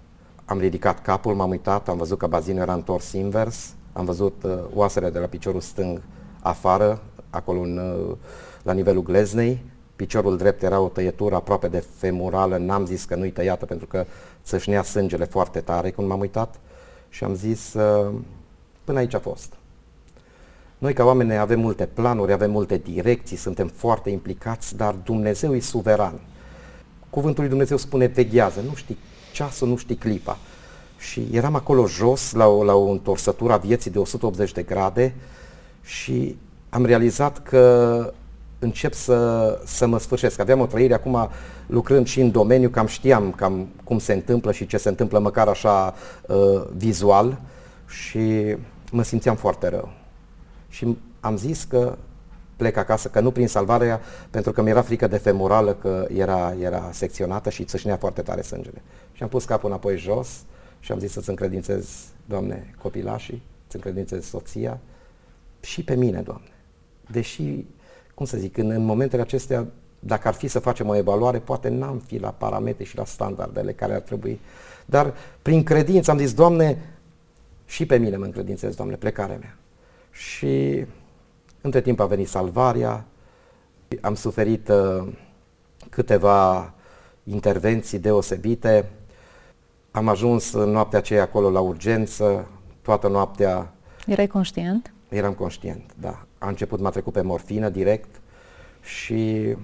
Am 0.44 0.58
ridicat 0.58 1.02
capul, 1.02 1.34
m-am 1.34 1.50
uitat, 1.50 1.88
am 1.88 1.96
văzut 1.96 2.18
că 2.18 2.26
bazinul 2.26 2.60
era 2.60 2.72
întors 2.72 3.12
invers, 3.12 3.74
am 3.92 4.04
văzut 4.04 4.42
uh, 4.42 4.58
oasele 4.74 5.10
de 5.10 5.18
la 5.18 5.26
piciorul 5.26 5.60
stâng 5.60 6.02
afară, 6.40 7.02
acolo 7.36 7.60
în, 7.60 7.78
uh, 7.78 8.16
la 8.62 8.72
nivelul 8.72 9.02
gleznei. 9.02 9.64
Piciorul 9.96 10.36
drept 10.36 10.62
era 10.62 10.80
o 10.80 10.88
tăietură 10.88 11.34
aproape 11.34 11.68
de 11.68 11.84
femurală, 11.96 12.56
n-am 12.56 12.86
zis 12.86 13.04
că 13.04 13.14
nu-i 13.14 13.30
tăiată 13.30 13.64
pentru 13.64 13.86
că 13.86 14.06
țâșnea 14.44 14.82
sângele 14.82 15.24
foarte 15.24 15.60
tare 15.60 15.90
când 15.90 16.08
m-am 16.08 16.20
uitat 16.20 16.54
și 17.08 17.24
am 17.24 17.34
zis 17.34 17.74
uh, 17.74 18.12
până 18.84 18.98
aici 18.98 19.14
a 19.14 19.18
fost. 19.18 19.52
Noi 20.78 20.92
ca 20.92 21.04
oameni 21.04 21.36
avem 21.36 21.60
multe 21.60 21.86
planuri, 21.86 22.32
avem 22.32 22.50
multe 22.50 22.76
direcții, 22.76 23.36
suntem 23.36 23.68
foarte 23.68 24.10
implicați, 24.10 24.76
dar 24.76 24.94
Dumnezeu 24.94 25.54
e 25.54 25.60
suveran. 25.60 26.20
Cuvântul 27.10 27.40
lui 27.40 27.50
Dumnezeu 27.50 27.76
spune 27.76 28.06
veghează, 28.06 28.60
nu 28.60 28.74
știi 28.74 28.98
ceasul, 29.32 29.68
nu 29.68 29.76
știi 29.76 29.96
clipa. 29.96 30.38
Și 30.98 31.28
eram 31.32 31.54
acolo 31.54 31.86
jos, 31.86 32.32
la 32.32 32.46
o, 32.46 32.64
la 32.64 32.74
o 32.74 32.90
întorsătură 32.90 33.52
a 33.52 33.56
vieții 33.56 33.90
de 33.90 33.98
180 33.98 34.52
de 34.52 34.62
grade 34.62 35.14
și 35.82 36.36
am 36.76 36.84
realizat 36.84 37.42
că 37.42 38.12
încep 38.58 38.92
să, 38.92 39.60
să 39.64 39.86
mă 39.86 39.98
sfârșesc. 39.98 40.40
Aveam 40.40 40.60
o 40.60 40.66
trăire 40.66 40.94
acum 40.94 41.28
lucrând 41.66 42.06
și 42.06 42.20
în 42.20 42.30
domeniu, 42.30 42.68
cam 42.68 42.86
știam 42.86 43.32
cam 43.32 43.68
cum 43.84 43.98
se 43.98 44.12
întâmplă 44.12 44.52
și 44.52 44.66
ce 44.66 44.76
se 44.76 44.88
întâmplă 44.88 45.18
măcar 45.18 45.48
așa 45.48 45.94
uh, 46.26 46.64
vizual 46.76 47.40
și 47.86 48.56
mă 48.90 49.02
simțeam 49.02 49.36
foarte 49.36 49.68
rău. 49.68 49.92
Și 50.68 50.96
am 51.20 51.36
zis 51.36 51.64
că 51.64 51.96
plec 52.56 52.76
acasă, 52.76 53.08
că 53.08 53.20
nu 53.20 53.30
prin 53.30 53.48
salvarea, 53.48 54.00
pentru 54.30 54.52
că 54.52 54.62
mi-era 54.62 54.82
frică 54.82 55.06
de 55.06 55.16
femurală, 55.16 55.74
că 55.74 56.06
era, 56.14 56.54
era 56.60 56.88
secționată 56.92 57.50
și 57.50 57.64
țâșnea 57.64 57.96
foarte 57.96 58.22
tare 58.22 58.42
sângele. 58.42 58.82
Și 59.12 59.22
am 59.22 59.28
pus 59.28 59.44
capul 59.44 59.68
înapoi 59.68 59.96
jos 59.96 60.28
și 60.80 60.92
am 60.92 60.98
zis 60.98 61.12
să-ți 61.12 61.28
încredințez, 61.28 61.88
Doamne, 62.24 62.74
copilașii, 62.82 63.42
să 63.66 63.76
încredințez 63.76 64.24
soția 64.24 64.78
și 65.60 65.84
pe 65.84 65.94
mine, 65.94 66.20
Doamne. 66.20 66.50
Deși, 67.10 67.64
cum 68.14 68.26
să 68.26 68.36
zic, 68.36 68.56
în, 68.56 68.70
în 68.70 68.84
momentele 68.84 69.22
acestea 69.22 69.66
dacă 69.98 70.28
ar 70.28 70.34
fi 70.34 70.48
să 70.48 70.58
facem 70.58 70.88
o 70.88 70.96
evaluare, 70.96 71.38
poate 71.38 71.68
n-am 71.68 71.98
fi 72.06 72.18
la 72.18 72.30
parametri 72.30 72.84
și 72.84 72.96
la 72.96 73.04
standardele 73.04 73.72
care 73.72 73.94
ar 73.94 74.00
trebui. 74.00 74.40
Dar 74.84 75.14
prin 75.42 75.62
credință 75.62 76.10
am 76.10 76.18
zis, 76.18 76.34
Doamne, 76.34 76.78
și 77.66 77.86
pe 77.86 77.96
mine 77.96 78.16
mă 78.16 78.24
încredințez, 78.24 78.74
Doamne, 78.74 78.96
plecarea 78.96 79.36
mea. 79.36 79.56
Și 80.10 80.84
între 81.60 81.80
timp 81.80 82.00
a 82.00 82.06
venit 82.06 82.28
salvarea, 82.28 83.04
am 84.00 84.14
suferit 84.14 84.68
uh, 84.68 85.08
câteva 85.90 86.72
intervenții 87.24 87.98
deosebite, 87.98 88.90
am 89.90 90.08
ajuns 90.08 90.52
în 90.52 90.70
noaptea 90.70 90.98
aceea 90.98 91.22
acolo 91.22 91.50
la 91.50 91.60
urgență, 91.60 92.48
toată 92.82 93.08
noaptea. 93.08 93.72
Erai 94.06 94.26
conștient? 94.26 94.92
Eram 95.08 95.32
conștient, 95.32 95.94
da. 96.00 96.26
A 96.38 96.48
început, 96.48 96.80
m-a 96.80 96.90
trecut 96.90 97.12
pe 97.12 97.20
morfină 97.20 97.68
direct 97.68 98.20
și 98.82 99.54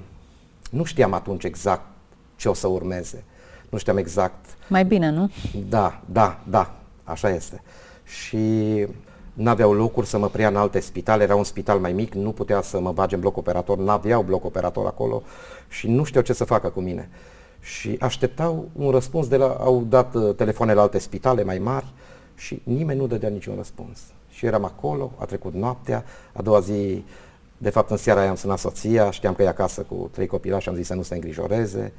nu 0.70 0.84
știam 0.84 1.12
atunci 1.12 1.44
exact 1.44 1.84
ce 2.36 2.48
o 2.48 2.54
să 2.54 2.66
urmeze. 2.66 3.24
Nu 3.68 3.78
știam 3.78 3.96
exact. 3.96 4.44
Mai 4.68 4.84
bine, 4.84 5.10
nu? 5.10 5.30
Da, 5.68 6.00
da, 6.12 6.40
da, 6.48 6.74
așa 7.04 7.30
este. 7.30 7.62
Și 8.04 8.38
n-aveau 9.32 9.72
locuri 9.72 10.06
să 10.06 10.18
mă 10.18 10.28
preia 10.28 10.48
în 10.48 10.56
alte 10.56 10.80
spitale, 10.80 11.22
era 11.22 11.34
un 11.34 11.44
spital 11.44 11.78
mai 11.78 11.92
mic, 11.92 12.14
nu 12.14 12.32
putea 12.32 12.62
să 12.62 12.80
mă 12.80 12.92
bage 12.92 13.14
în 13.14 13.20
bloc 13.20 13.36
operator, 13.36 13.78
n-aveau 13.78 14.22
bloc 14.22 14.44
operator 14.44 14.86
acolo 14.86 15.22
și 15.68 15.88
nu 15.88 16.04
știau 16.04 16.22
ce 16.22 16.32
să 16.32 16.44
facă 16.44 16.68
cu 16.68 16.80
mine. 16.80 17.08
Și 17.60 17.96
așteptau 18.00 18.68
un 18.72 18.90
răspuns 18.90 19.28
de 19.28 19.36
la, 19.36 19.46
au 19.46 19.84
dat 19.88 20.14
uh, 20.14 20.34
telefoane 20.34 20.72
la 20.72 20.80
alte 20.80 20.98
spitale 20.98 21.44
mai 21.44 21.58
mari 21.58 21.86
și 22.34 22.62
nimeni 22.64 22.98
nu 22.98 23.06
dădea 23.06 23.28
niciun 23.28 23.54
răspuns. 23.56 24.00
Și 24.42 24.48
eram 24.48 24.64
acolo, 24.64 25.12
a 25.18 25.24
trecut 25.24 25.54
noaptea, 25.54 26.04
a 26.32 26.42
doua 26.42 26.60
zi, 26.60 27.04
de 27.58 27.70
fapt 27.70 27.90
în 27.90 27.96
seara 27.96 28.20
aia 28.20 28.30
am 28.30 28.36
sunat 28.36 28.58
soția, 28.58 29.10
știam 29.10 29.34
că 29.34 29.42
e 29.42 29.48
acasă 29.48 29.82
cu 29.82 30.10
trei 30.12 30.26
copilași, 30.26 30.68
am 30.68 30.74
zis 30.74 30.86
să 30.86 30.94
nu 30.94 31.02
se 31.02 31.14
îngrijoreze, 31.14 31.92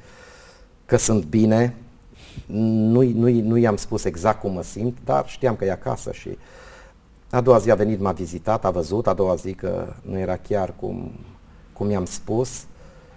că 0.86 0.96
sunt 0.96 1.24
bine, 1.24 1.74
nu, 2.46 3.02
nu, 3.02 3.28
nu 3.28 3.56
i-am 3.56 3.76
spus 3.76 4.04
exact 4.04 4.40
cum 4.40 4.52
mă 4.52 4.62
simt, 4.62 4.98
dar 5.04 5.28
știam 5.28 5.56
că 5.56 5.64
e 5.64 5.70
acasă 5.70 6.12
și 6.12 6.38
a 7.30 7.40
doua 7.40 7.58
zi 7.58 7.70
a 7.70 7.74
venit, 7.74 8.00
m-a 8.00 8.12
vizitat, 8.12 8.64
a 8.64 8.70
văzut, 8.70 9.06
a 9.06 9.14
doua 9.14 9.34
zi 9.34 9.54
că 9.54 9.92
nu 10.02 10.18
era 10.18 10.36
chiar 10.36 10.74
cum, 10.80 11.12
cum 11.72 11.90
i-am 11.90 12.04
spus 12.04 12.64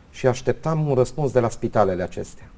și 0.10 0.28
așteptam 0.28 0.88
un 0.88 0.96
răspuns 0.96 1.32
de 1.32 1.40
la 1.40 1.50
spitalele 1.50 2.04
acestea. 2.04 2.50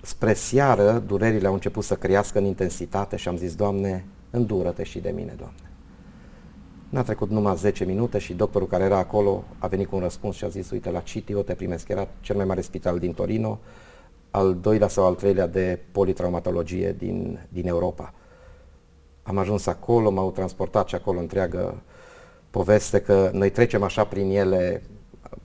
Spre 0.00 0.34
seară, 0.34 1.02
durerile 1.06 1.46
au 1.46 1.52
început 1.52 1.84
să 1.84 1.94
crească 1.94 2.38
în 2.38 2.44
intensitate 2.44 3.16
și 3.16 3.28
am 3.28 3.36
zis, 3.36 3.54
Doamne, 3.54 4.04
îndură-te 4.34 4.82
și 4.82 4.98
de 4.98 5.10
mine, 5.10 5.34
Doamne. 5.36 5.58
N-a 6.88 7.02
trecut 7.02 7.30
numai 7.30 7.56
10 7.56 7.84
minute 7.84 8.18
și 8.18 8.34
doctorul 8.34 8.68
care 8.68 8.84
era 8.84 8.98
acolo 8.98 9.44
a 9.58 9.66
venit 9.66 9.88
cu 9.88 9.96
un 9.96 10.02
răspuns 10.02 10.36
și 10.36 10.44
a 10.44 10.48
zis, 10.48 10.70
uite, 10.70 10.90
la 10.90 11.00
CITIO 11.00 11.42
te 11.42 11.54
primesc, 11.54 11.88
era 11.88 12.08
cel 12.20 12.36
mai 12.36 12.44
mare 12.44 12.60
spital 12.60 12.98
din 12.98 13.12
Torino, 13.12 13.58
al 14.30 14.56
doilea 14.60 14.88
sau 14.88 15.06
al 15.06 15.14
treilea 15.14 15.46
de 15.46 15.78
politraumatologie 15.92 16.94
din, 16.98 17.46
din 17.48 17.66
Europa. 17.66 18.12
Am 19.22 19.38
ajuns 19.38 19.66
acolo, 19.66 20.10
m-au 20.10 20.30
transportat 20.30 20.88
și 20.88 20.94
acolo 20.94 21.18
întreagă 21.18 21.82
poveste 22.50 23.00
că 23.00 23.30
noi 23.32 23.50
trecem 23.50 23.82
așa 23.82 24.04
prin 24.04 24.30
ele 24.30 24.82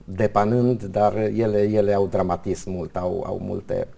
depanând, 0.04 0.82
dar 0.82 1.16
ele, 1.16 1.62
ele 1.62 1.94
au 1.94 2.06
dramatism 2.06 2.70
mult, 2.70 2.96
au, 2.96 3.24
au 3.26 3.38
multe... 3.38 3.88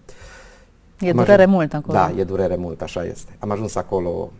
E 0.99 1.09
Am 1.09 1.15
durere 1.15 1.41
ajuns, 1.41 1.55
mult 1.55 1.73
acolo. 1.73 1.97
Da, 1.97 2.13
e 2.17 2.23
durere 2.23 2.55
mult, 2.55 2.81
așa 2.81 3.05
este. 3.05 3.35
Am 3.39 3.51
ajuns 3.51 3.75
acolo 3.75 4.31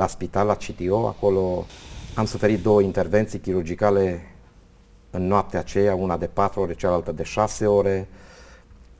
la 0.00 0.06
spital, 0.06 0.46
la 0.46 0.56
CTO, 0.56 1.06
acolo 1.06 1.66
am 2.14 2.24
suferit 2.24 2.62
două 2.62 2.82
intervenții 2.82 3.38
chirurgicale 3.38 4.20
în 5.10 5.26
noaptea 5.26 5.58
aceea, 5.58 5.94
una 5.94 6.16
de 6.16 6.26
4 6.26 6.60
ore, 6.60 6.74
cealaltă 6.74 7.12
de 7.12 7.22
6 7.22 7.66
ore. 7.66 8.08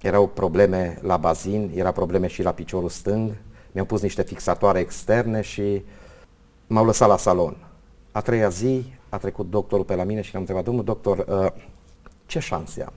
Erau 0.00 0.26
probleme 0.26 0.98
la 1.02 1.16
bazin, 1.16 1.72
era 1.74 1.92
probleme 1.92 2.26
și 2.26 2.42
la 2.42 2.52
piciorul 2.52 2.88
stâng. 2.88 3.36
Mi-au 3.72 3.86
pus 3.86 4.00
niște 4.00 4.22
fixatoare 4.22 4.78
externe 4.78 5.40
și 5.40 5.84
m-au 6.66 6.84
lăsat 6.84 7.08
la 7.08 7.16
salon. 7.16 7.56
A 8.12 8.20
treia 8.20 8.48
zi 8.48 8.92
a 9.08 9.18
trecut 9.18 9.50
doctorul 9.50 9.84
pe 9.84 9.94
la 9.94 10.04
mine 10.04 10.20
și 10.20 10.30
l-am 10.32 10.40
întrebat, 10.40 10.64
domnul 10.64 10.84
doctor, 10.84 11.18
uh, 11.28 11.62
ce 12.26 12.38
șanse 12.38 12.82
am? 12.82 12.92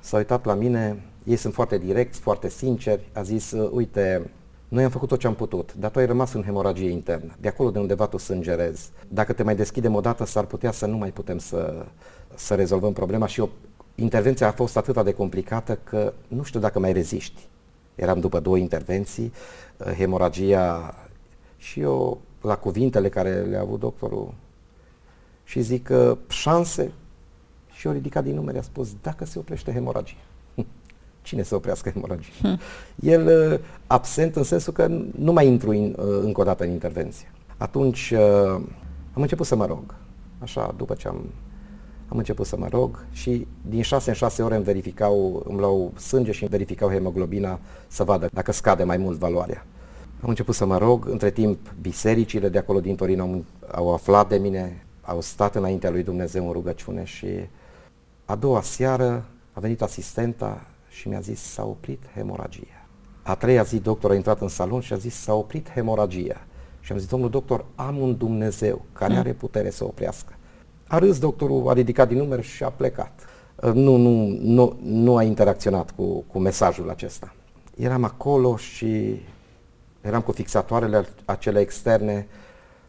S-a 0.00 0.16
uitat 0.16 0.44
la 0.44 0.54
mine, 0.54 1.04
ei 1.24 1.36
sunt 1.36 1.54
foarte 1.54 1.78
direcți, 1.78 2.20
foarte 2.20 2.48
sinceri, 2.48 3.10
a 3.12 3.22
zis, 3.22 3.50
uh, 3.50 3.70
uite, 3.72 4.30
noi 4.70 4.84
am 4.84 4.90
făcut 4.90 5.08
tot 5.08 5.18
ce 5.18 5.26
am 5.26 5.34
putut, 5.34 5.74
dar 5.74 5.90
tu 5.90 5.98
ai 5.98 6.06
rămas 6.06 6.32
în 6.32 6.42
hemoragie 6.42 6.90
internă, 6.90 7.34
de 7.40 7.48
acolo 7.48 7.70
de 7.70 7.78
undeva 7.78 8.06
tu 8.06 8.16
sângerezi. 8.16 8.90
Dacă 9.08 9.32
te 9.32 9.42
mai 9.42 9.56
deschidem 9.56 9.94
o 9.94 10.00
dată, 10.00 10.24
s-ar 10.24 10.44
putea 10.44 10.70
să 10.70 10.86
nu 10.86 10.96
mai 10.96 11.10
putem 11.10 11.38
să, 11.38 11.86
să 12.34 12.54
rezolvăm 12.54 12.92
problema 12.92 13.26
și 13.26 13.40
o, 13.40 13.48
intervenția 13.94 14.46
a 14.46 14.52
fost 14.52 14.76
atât 14.76 15.04
de 15.04 15.12
complicată 15.12 15.78
că 15.84 16.12
nu 16.28 16.42
știu 16.42 16.60
dacă 16.60 16.78
mai 16.78 16.92
reziști. 16.92 17.48
Eram 17.94 18.20
după 18.20 18.40
două 18.40 18.56
intervenții, 18.56 19.32
uh, 19.76 19.86
hemoragia 19.86 20.94
și 21.56 21.80
eu 21.80 22.20
la 22.40 22.56
cuvintele 22.56 23.08
care 23.08 23.40
le-a 23.40 23.60
avut 23.60 23.80
doctorul 23.80 24.34
și 25.44 25.60
zic 25.60 25.82
că 25.82 26.18
șanse 26.28 26.92
și 27.72 27.86
eu 27.86 27.92
ridicat 27.92 28.24
din 28.24 28.34
numere, 28.34 28.58
a 28.58 28.62
spus 28.62 28.88
dacă 29.02 29.24
se 29.24 29.38
oprește 29.38 29.72
hemoragia. 29.72 30.16
Cine 31.30 31.42
să 31.42 31.54
oprească 31.54 31.90
hemoragia? 31.90 32.32
Hmm. 32.40 32.58
El 33.00 33.50
uh, 33.52 33.58
absent 33.86 34.36
în 34.36 34.42
sensul 34.42 34.72
că 34.72 34.86
nu 35.18 35.32
mai 35.32 35.46
intru 35.46 35.72
in, 35.72 35.96
uh, 35.98 36.04
încă 36.22 36.40
o 36.40 36.44
dată 36.44 36.64
în 36.64 36.70
intervenție. 36.70 37.32
Atunci 37.56 38.10
uh, 38.10 38.20
am 39.12 39.22
început 39.22 39.46
să 39.46 39.56
mă 39.56 39.66
rog. 39.66 39.94
Așa, 40.38 40.74
după 40.76 40.94
ce 40.94 41.08
am, 41.08 41.24
am 42.08 42.18
început 42.18 42.46
să 42.46 42.56
mă 42.56 42.68
rog 42.70 43.04
și 43.12 43.46
din 43.68 43.82
6 43.82 44.08
în 44.08 44.14
6 44.16 44.42
ore 44.42 44.54
îmi 44.54 44.64
verificau, 44.64 45.42
îmi 45.48 45.58
luau 45.58 45.92
sânge 45.96 46.32
și 46.32 46.42
îmi 46.42 46.50
verificau 46.50 46.88
hemoglobina 46.88 47.60
să 47.86 48.04
vadă 48.04 48.28
dacă 48.32 48.52
scade 48.52 48.84
mai 48.84 48.96
mult 48.96 49.18
valoarea. 49.18 49.66
Am 50.20 50.28
început 50.28 50.54
să 50.54 50.66
mă 50.66 50.78
rog, 50.78 51.08
între 51.08 51.30
timp 51.30 51.74
bisericile 51.80 52.48
de 52.48 52.58
acolo 52.58 52.80
din 52.80 52.96
Torino 52.96 53.22
au, 53.22 53.44
au 53.72 53.92
aflat 53.92 54.28
de 54.28 54.36
mine, 54.36 54.84
au 55.02 55.20
stat 55.20 55.54
înaintea 55.54 55.90
lui 55.90 56.02
Dumnezeu 56.02 56.46
în 56.46 56.52
rugăciune 56.52 57.04
și 57.04 57.26
a 58.24 58.34
doua 58.34 58.62
seară 58.62 59.24
a 59.52 59.60
venit 59.60 59.82
asistenta 59.82 60.64
și 61.00 61.08
mi-a 61.08 61.20
zis 61.20 61.40
s-a 61.40 61.64
oprit 61.64 62.02
hemoragia. 62.14 62.86
A 63.22 63.34
treia 63.34 63.62
zi 63.62 63.78
doctorul 63.78 64.14
a 64.14 64.18
intrat 64.18 64.40
în 64.40 64.48
salon 64.48 64.80
și 64.80 64.92
a 64.92 64.96
zis 64.96 65.14
s-a 65.14 65.34
oprit 65.34 65.70
hemoragia. 65.70 66.46
Și 66.80 66.92
am 66.92 66.98
zis, 66.98 67.08
domnul 67.08 67.30
doctor, 67.30 67.64
am 67.74 67.98
un 67.98 68.16
Dumnezeu 68.16 68.84
care 68.92 69.14
are 69.14 69.32
putere 69.32 69.70
să 69.70 69.84
oprească. 69.84 70.32
A 70.86 70.98
râs 70.98 71.18
doctorul, 71.18 71.68
a 71.68 71.72
ridicat 71.72 72.08
din 72.08 72.16
număr 72.16 72.42
și 72.42 72.62
a 72.62 72.68
plecat. 72.70 73.26
Nu, 73.72 73.96
nu, 73.96 74.38
nu, 74.40 74.78
nu 74.82 75.16
a 75.16 75.22
interacționat 75.22 75.90
cu, 75.90 76.24
cu 76.26 76.38
mesajul 76.38 76.90
acesta. 76.90 77.34
Eram 77.76 78.04
acolo 78.04 78.56
și 78.56 79.20
eram 80.00 80.20
cu 80.20 80.32
fixatoarele 80.32 81.08
acele 81.24 81.60
externe 81.60 82.26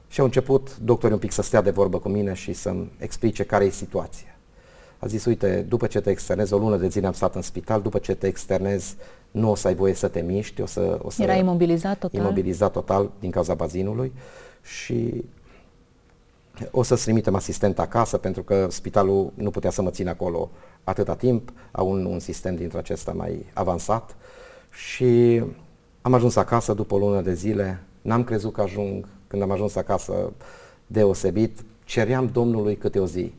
și 0.07 0.19
au 0.19 0.25
început 0.25 0.77
doctorii 0.77 1.15
un 1.15 1.21
pic 1.21 1.31
să 1.31 1.41
stea 1.41 1.61
de 1.61 1.69
vorbă 1.71 1.99
cu 1.99 2.09
mine 2.09 2.33
și 2.33 2.53
să-mi 2.53 2.91
explice 2.97 3.43
care 3.43 3.65
e 3.65 3.69
situația. 3.69 4.35
A 5.01 5.07
zis, 5.07 5.25
uite, 5.25 5.65
după 5.67 5.87
ce 5.87 6.01
te 6.01 6.09
externezi, 6.09 6.53
o 6.53 6.57
lună 6.57 6.77
de 6.77 6.87
zile 6.87 7.07
am 7.07 7.13
stat 7.13 7.35
în 7.35 7.41
spital, 7.41 7.81
după 7.81 7.99
ce 7.99 8.15
te 8.15 8.27
externezi, 8.27 8.95
nu 9.31 9.49
o 9.49 9.55
să 9.55 9.67
ai 9.67 9.75
voie 9.75 9.93
să 9.93 10.07
te 10.07 10.21
miști, 10.21 10.61
o 10.61 10.65
să... 10.65 10.99
O 11.01 11.09
să 11.09 11.23
Era 11.23 11.33
imobilizat 11.33 11.97
total? 11.97 12.19
Imobilizat 12.19 12.71
total 12.71 13.11
din 13.19 13.31
cauza 13.31 13.53
bazinului 13.53 14.13
și 14.61 15.23
o 16.71 16.83
să-ți 16.83 17.03
trimitem 17.03 17.35
asistent 17.35 17.79
acasă 17.79 18.17
pentru 18.17 18.43
că 18.43 18.67
spitalul 18.69 19.31
nu 19.33 19.49
putea 19.49 19.69
să 19.69 19.81
mă 19.81 19.89
țină 19.89 20.09
acolo 20.09 20.49
atâta 20.83 21.15
timp, 21.15 21.51
au 21.71 21.91
un, 21.91 22.05
un 22.05 22.19
sistem 22.19 22.55
dintre 22.55 22.77
acesta 22.77 23.11
mai 23.11 23.45
avansat 23.53 24.15
și 24.71 25.43
am 26.01 26.13
ajuns 26.13 26.35
acasă 26.35 26.73
după 26.73 26.95
o 26.95 26.97
lună 26.97 27.21
de 27.21 27.33
zile, 27.33 27.83
n-am 28.01 28.23
crezut 28.23 28.53
că 28.53 28.61
ajung, 28.61 29.07
când 29.27 29.41
am 29.41 29.51
ajuns 29.51 29.75
acasă 29.75 30.31
deosebit, 30.87 31.59
ceream 31.83 32.29
Domnului 32.33 32.75
câte 32.75 32.99
o 32.99 33.05
zi 33.05 33.33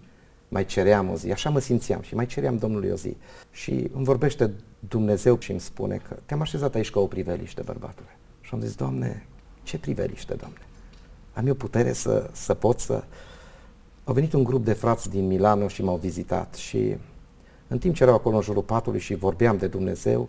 mai 0.53 0.65
ceream 0.65 1.11
o 1.11 1.17
zi, 1.17 1.31
așa 1.31 1.51
mă 1.51 1.59
simțeam 1.59 2.01
și 2.01 2.15
mai 2.15 2.27
ceream 2.27 2.57
Domnului 2.57 2.91
o 2.91 2.95
zi. 2.95 3.17
Și 3.51 3.91
îmi 3.95 4.05
vorbește 4.05 4.51
Dumnezeu 4.79 5.39
și 5.39 5.51
îmi 5.51 5.61
spune 5.61 6.01
că 6.09 6.17
te-am 6.27 6.41
așezat 6.41 6.75
aici 6.75 6.91
ca 6.91 7.01
o 7.01 7.07
priveliște, 7.07 7.63
bărbatule. 7.63 8.17
Și 8.41 8.51
am 8.55 8.61
zis, 8.61 8.75
Doamne, 8.75 9.27
ce 9.63 9.79
priveliște, 9.79 10.35
Doamne? 10.35 10.59
Am 11.33 11.47
eu 11.47 11.55
putere 11.55 11.93
să, 11.93 12.31
să 12.33 12.55
pot 12.55 12.81
să... 12.81 13.05
Au 14.05 14.15
venit 14.15 14.33
un 14.33 14.45
grup 14.45 14.65
de 14.65 14.73
frați 14.73 15.11
din 15.11 15.27
Milano 15.27 15.69
și 15.69 15.83
m-au 15.83 15.97
vizitat 15.97 16.55
și 16.55 16.97
în 17.69 17.79
timp 17.79 17.95
ce 17.95 18.03
erau 18.03 18.15
acolo 18.15 18.37
în 18.37 18.43
jurul 18.43 18.63
patului 18.63 19.01
și 19.01 19.15
vorbeam 19.15 19.57
de 19.57 19.67
Dumnezeu, 19.67 20.29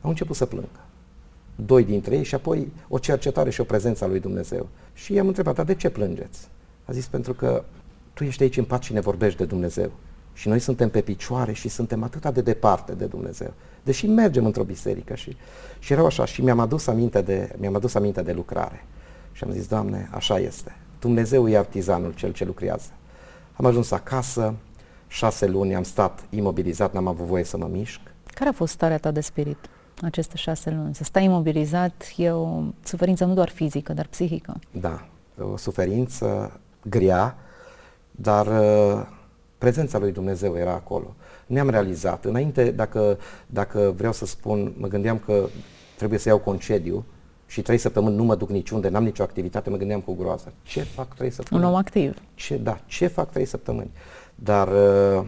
au 0.00 0.10
început 0.10 0.36
să 0.36 0.46
plângă. 0.46 0.80
Doi 1.56 1.84
dintre 1.84 2.16
ei 2.16 2.24
și 2.24 2.34
apoi 2.34 2.72
o 2.88 2.98
cercetare 2.98 3.50
și 3.50 3.60
o 3.60 3.64
prezență 3.64 4.04
a 4.04 4.06
lui 4.06 4.20
Dumnezeu. 4.20 4.68
Și 4.92 5.12
i-am 5.12 5.26
întrebat, 5.26 5.54
dar 5.54 5.64
de 5.64 5.74
ce 5.74 5.90
plângeți? 5.90 6.48
A 6.84 6.92
zis, 6.92 7.06
pentru 7.06 7.34
că 7.34 7.64
tu 8.16 8.24
ești 8.24 8.42
aici 8.42 8.56
în 8.56 8.64
pat 8.64 8.82
și 8.82 8.92
ne 8.92 9.00
vorbești 9.00 9.38
de 9.38 9.44
Dumnezeu. 9.44 9.90
Și 10.32 10.48
noi 10.48 10.58
suntem 10.58 10.88
pe 10.90 11.00
picioare 11.00 11.52
și 11.52 11.68
suntem 11.68 12.02
atât 12.02 12.34
de 12.34 12.40
departe 12.40 12.92
de 12.94 13.04
Dumnezeu. 13.04 13.52
Deși 13.82 14.06
mergem 14.06 14.44
într-o 14.44 14.62
biserică 14.62 15.14
și, 15.14 15.36
și 15.78 15.92
erau 15.92 16.06
așa 16.06 16.24
și 16.24 16.42
mi-am 16.42 16.58
adus, 16.58 16.86
aminte 16.86 17.20
de, 17.20 17.54
mi-am 17.58 17.74
adus 17.74 17.94
aminte 17.94 18.22
de 18.22 18.32
lucrare. 18.32 18.84
Și 19.32 19.44
am 19.44 19.50
zis, 19.50 19.66
Doamne, 19.66 20.08
așa 20.12 20.38
este. 20.38 20.76
Dumnezeu 21.00 21.48
e 21.48 21.58
artizanul 21.58 22.12
cel 22.14 22.32
ce 22.32 22.44
lucrează. 22.44 22.88
Am 23.52 23.64
ajuns 23.64 23.90
acasă 23.90 24.54
șase 25.08 25.46
luni 25.46 25.74
am 25.74 25.82
stat 25.82 26.24
imobilizat, 26.30 26.92
n-am 26.92 27.06
avut 27.06 27.26
voie 27.26 27.44
să 27.44 27.56
mă 27.56 27.68
mișc. 27.70 28.00
Care 28.26 28.50
a 28.50 28.52
fost 28.52 28.72
starea 28.72 28.98
ta 28.98 29.10
de 29.10 29.20
spirit 29.20 29.58
aceste 30.02 30.36
șase 30.36 30.70
luni? 30.70 30.94
Să 30.94 31.04
stai 31.04 31.24
imobilizat 31.24 32.12
e 32.16 32.30
o 32.30 32.62
suferință 32.82 33.24
nu 33.24 33.34
doar 33.34 33.48
fizică, 33.48 33.92
dar 33.92 34.06
psihică. 34.06 34.60
Da, 34.70 35.08
o 35.52 35.56
suferință 35.56 36.60
grea, 36.82 37.36
dar 38.16 38.46
uh, 38.46 39.06
prezența 39.58 39.98
lui 39.98 40.12
Dumnezeu 40.12 40.56
era 40.56 40.72
acolo. 40.72 41.14
Ne-am 41.46 41.70
realizat. 41.70 42.24
Înainte, 42.24 42.70
dacă, 42.70 43.18
dacă 43.46 43.92
vreau 43.96 44.12
să 44.12 44.26
spun, 44.26 44.74
mă 44.78 44.86
gândeam 44.86 45.18
că 45.18 45.48
trebuie 45.96 46.18
să 46.18 46.28
iau 46.28 46.38
concediu 46.38 47.04
și 47.46 47.62
trei 47.62 47.78
săptămâni 47.78 48.16
nu 48.16 48.24
mă 48.24 48.34
duc 48.34 48.48
niciunde, 48.48 48.88
n-am 48.88 49.04
nicio 49.04 49.22
activitate, 49.22 49.70
mă 49.70 49.76
gândeam 49.76 50.00
cu 50.00 50.14
groază. 50.14 50.52
Ce 50.62 50.80
fac 50.80 51.14
trei 51.14 51.30
săptămâni? 51.30 51.66
Un 51.66 51.72
om 51.72 51.78
activ. 51.78 52.16
Ce, 52.34 52.56
da, 52.56 52.80
ce 52.86 53.06
fac 53.06 53.30
trei 53.30 53.44
săptămâni? 53.44 53.90
Dar 54.34 54.68
uh, 54.68 55.26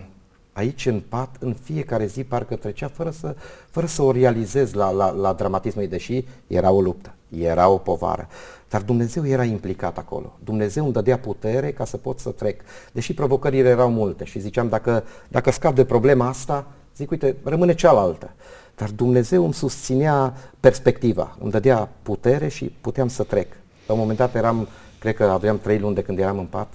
aici 0.53 0.87
în 0.87 1.01
pat, 1.09 1.37
în 1.41 1.55
fiecare 1.55 2.07
zi 2.07 2.25
parcă 2.25 2.57
trecea 2.57 2.89
fără 2.89 3.11
să, 3.11 3.37
fără 3.71 3.87
să 3.87 4.03
o 4.03 4.13
realizez 4.13 4.73
la, 4.73 4.91
la, 4.91 5.11
la 5.11 5.33
dramatismul 5.33 5.83
ei, 5.83 5.91
deși 5.91 6.25
era 6.47 6.71
o 6.71 6.81
luptă, 6.81 7.15
era 7.29 7.69
o 7.69 7.77
povară. 7.77 8.29
Dar 8.69 8.83
Dumnezeu 8.83 9.27
era 9.27 9.45
implicat 9.45 9.99
acolo. 9.99 10.39
Dumnezeu 10.45 10.85
îmi 10.85 10.93
dădea 10.93 11.19
putere 11.19 11.73
ca 11.73 11.85
să 11.85 11.97
pot 11.97 12.19
să 12.19 12.31
trec. 12.31 12.61
Deși 12.93 13.15
provocările 13.15 13.69
erau 13.69 13.91
multe 13.91 14.25
și 14.25 14.39
ziceam, 14.39 14.69
dacă, 14.69 15.05
dacă 15.29 15.51
scap 15.51 15.75
de 15.75 15.85
problema 15.85 16.29
asta, 16.29 16.67
zic, 16.97 17.11
uite, 17.11 17.37
rămâne 17.45 17.75
cealaltă. 17.75 18.31
Dar 18.77 18.91
Dumnezeu 18.91 19.45
îmi 19.45 19.55
susținea 19.55 20.35
perspectiva, 20.61 21.37
îmi 21.41 21.51
dădea 21.51 21.89
putere 22.03 22.49
și 22.49 22.65
puteam 22.81 23.09
să 23.09 23.23
trec. 23.23 23.53
La 23.87 23.95
un 23.95 24.01
moment 24.01 24.19
dat 24.19 24.35
eram, 24.35 24.69
cred 24.99 25.15
că 25.15 25.25
aveam 25.25 25.59
trei 25.59 25.79
luni 25.79 25.95
de 25.95 26.03
când 26.03 26.19
eram 26.19 26.39
în 26.39 26.47
pat 26.47 26.69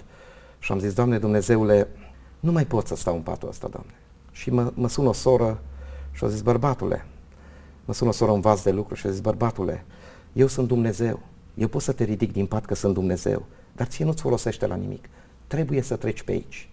și 0.60 0.72
am 0.72 0.80
zis, 0.80 0.94
Doamne 0.94 1.18
Dumnezeule, 1.18 1.88
nu 2.40 2.52
mai 2.52 2.66
pot 2.66 2.88
să 2.88 2.96
stau 2.96 3.16
în 3.16 3.22
patul 3.22 3.50
ăsta, 3.50 3.68
Doamne. 3.68 3.94
Și 4.32 4.50
mă, 4.50 4.72
mă 4.74 4.90
sună 4.90 5.10
o 5.10 5.14
soră 5.14 5.60
și 6.12 6.24
a 6.24 6.28
zis, 6.28 6.42
bărbatule, 6.42 7.06
mă 7.86 7.94
sună 7.94 8.10
o 8.10 8.14
soră 8.14 8.32
în 8.32 8.40
vas 8.40 8.64
de 8.64 8.72
lucru 8.72 8.96
și 8.96 9.08
a 9.08 9.10
zis, 9.10 9.20
bărbatule, 9.20 9.86
eu 10.34 10.48
sunt 10.48 10.68
Dumnezeu, 10.68 11.20
eu 11.54 11.68
pot 11.68 11.82
să 11.82 11.92
te 11.92 12.04
ridic 12.04 12.32
din 12.32 12.46
pat 12.46 12.66
că 12.66 12.76
sunt 12.76 12.94
Dumnezeu, 12.94 13.46
dar 13.76 13.88
ție 13.88 14.06
nu-ți 14.06 14.22
folosește 14.22 14.68
la 14.68 14.76
nimic. 14.76 15.10
Trebuie 15.48 15.82
să 15.82 15.96
treci 15.96 16.22
pe 16.22 16.32
aici. 16.32 16.70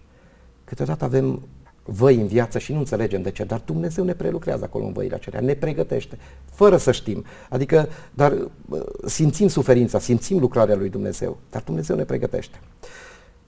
Câteodată 0.64 1.04
avem 1.04 1.42
văi 1.84 2.16
în 2.16 2.26
viață 2.26 2.58
și 2.58 2.72
nu 2.72 2.78
înțelegem 2.78 3.22
de 3.22 3.30
ce, 3.30 3.44
dar 3.44 3.62
Dumnezeu 3.64 4.04
ne 4.04 4.12
prelucrează 4.12 4.64
acolo 4.64 4.84
în 4.84 4.92
văile 4.92 5.14
acelea, 5.14 5.40
ne 5.40 5.54
pregătește, 5.54 6.18
fără 6.52 6.76
să 6.76 6.92
știm. 6.92 7.24
Adică, 7.48 7.88
dar 8.14 8.50
simțim 9.06 9.48
suferința, 9.48 9.98
simțim 9.98 10.38
lucrarea 10.38 10.76
lui 10.76 10.88
Dumnezeu, 10.88 11.38
dar 11.50 11.62
Dumnezeu 11.62 11.96
ne 11.96 12.04
pregătește. 12.04 12.60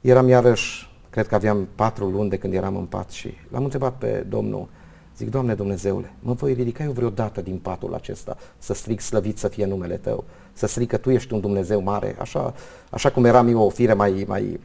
Eram 0.01 0.29
iarăși, 0.29 0.91
cred 1.11 1.27
că 1.27 1.35
aveam 1.35 1.69
patru 1.75 2.09
luni 2.09 2.31
de 2.31 2.37
când 2.37 2.55
eram 2.55 2.77
în 2.77 2.87
pat 2.87 3.11
și 3.11 3.35
l-am 3.51 3.65
întrebat 3.65 3.99
pe 3.99 4.27
Domnul, 4.29 4.69
zic, 5.17 5.31
Doamne 5.31 5.55
Dumnezeule, 5.55 6.13
mă 6.21 6.33
voi 6.33 6.53
ridica 6.53 6.85
eu 6.85 6.93
vreodată 6.93 7.41
din 7.41 7.59
patul 7.59 7.95
acesta, 7.95 8.37
să 8.59 8.75
strig 8.75 9.01
slăvit 9.01 9.39
să 9.39 9.49
fie 9.49 9.67
numele 9.67 9.97
Tău, 9.97 10.25
să 10.53 10.67
strig 10.67 10.89
că 10.89 10.97
Tu 10.97 11.11
ești 11.11 11.33
un 11.33 11.41
Dumnezeu 11.41 11.83
mare, 11.83 12.17
așa, 12.21 12.55
așa 12.91 13.11
cum 13.11 13.25
eram 13.25 13.49
eu 13.49 13.59
o 13.59 13.69
fire 13.69 13.93
mai, 13.93 14.25
mai 14.29 14.61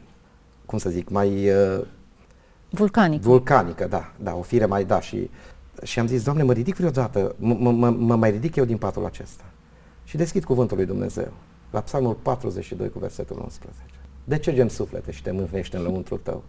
cum 0.66 0.78
să 0.78 0.90
zic, 0.90 1.08
mai 1.08 1.50
uh, 1.50 1.84
Vulcanică. 2.70 3.28
Vulcanică, 3.28 3.86
da, 3.86 4.12
da, 4.22 4.34
o 4.34 4.42
fire 4.42 4.66
mai 4.66 4.84
da 4.84 5.00
și, 5.00 5.30
și 5.82 5.98
am 5.98 6.06
zis, 6.06 6.22
Doamne, 6.22 6.42
mă 6.42 6.52
ridic 6.52 6.76
vreodată, 6.76 7.34
mă 7.38 8.16
mai 8.16 8.30
ridic 8.30 8.56
eu 8.56 8.64
din 8.64 8.76
patul 8.76 9.04
acesta. 9.04 9.44
Și 10.04 10.16
deschid 10.16 10.44
cuvântul 10.44 10.76
lui 10.76 10.86
Dumnezeu, 10.86 11.32
la 11.70 11.80
Psalmul 11.80 12.14
42 12.14 12.90
cu 12.90 12.98
versetul 12.98 13.38
11. 13.42 13.82
De 14.24 14.38
ce 14.38 14.54
gem 14.54 14.68
suflete 14.68 15.10
și 15.10 15.22
te 15.22 15.30
mâhnește 15.30 15.76
în 15.76 15.82
lăuntrul 15.82 16.20
tău? 16.22 16.42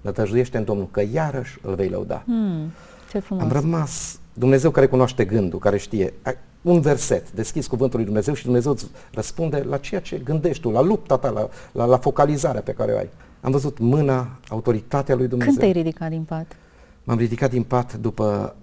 Nătăjuiește 0.00 0.56
în 0.56 0.64
Domnul, 0.64 0.88
că 0.90 1.02
iarăși 1.12 1.58
îl 1.62 1.74
vei 1.74 1.88
lăuda. 1.88 2.22
Hmm, 2.24 2.70
ce 3.14 3.20
frumos. 3.20 3.42
Am 3.42 3.50
rămas, 3.50 4.18
Dumnezeu 4.32 4.70
care 4.70 4.86
cunoaște 4.86 5.24
gândul, 5.24 5.58
care 5.58 5.76
știe, 5.76 6.14
un 6.62 6.80
verset, 6.80 7.32
deschizi 7.32 7.68
cuvântul 7.68 7.96
lui 7.96 8.04
Dumnezeu 8.06 8.34
și 8.34 8.44
Dumnezeu 8.44 8.72
îți 8.72 8.86
răspunde 9.12 9.58
la 9.58 9.76
ceea 9.78 10.00
ce 10.00 10.18
gândești 10.18 10.62
tu, 10.62 10.70
la 10.70 10.80
lupta 10.80 11.16
ta, 11.16 11.30
la, 11.30 11.48
la, 11.72 11.84
la 11.84 11.98
focalizarea 11.98 12.60
pe 12.60 12.72
care 12.72 12.92
o 12.92 12.96
ai. 12.96 13.08
Am 13.40 13.50
văzut 13.50 13.78
mâna, 13.78 14.38
autoritatea 14.48 15.14
lui 15.14 15.28
Dumnezeu. 15.28 15.52
Când 15.52 15.72
te-ai 15.72 15.82
ridicat 15.82 16.10
din 16.10 16.22
pat? 16.22 16.56
M-am 17.04 17.18
ridicat 17.18 17.50
din 17.50 17.62
pat 17.62 17.94
după 17.94 18.56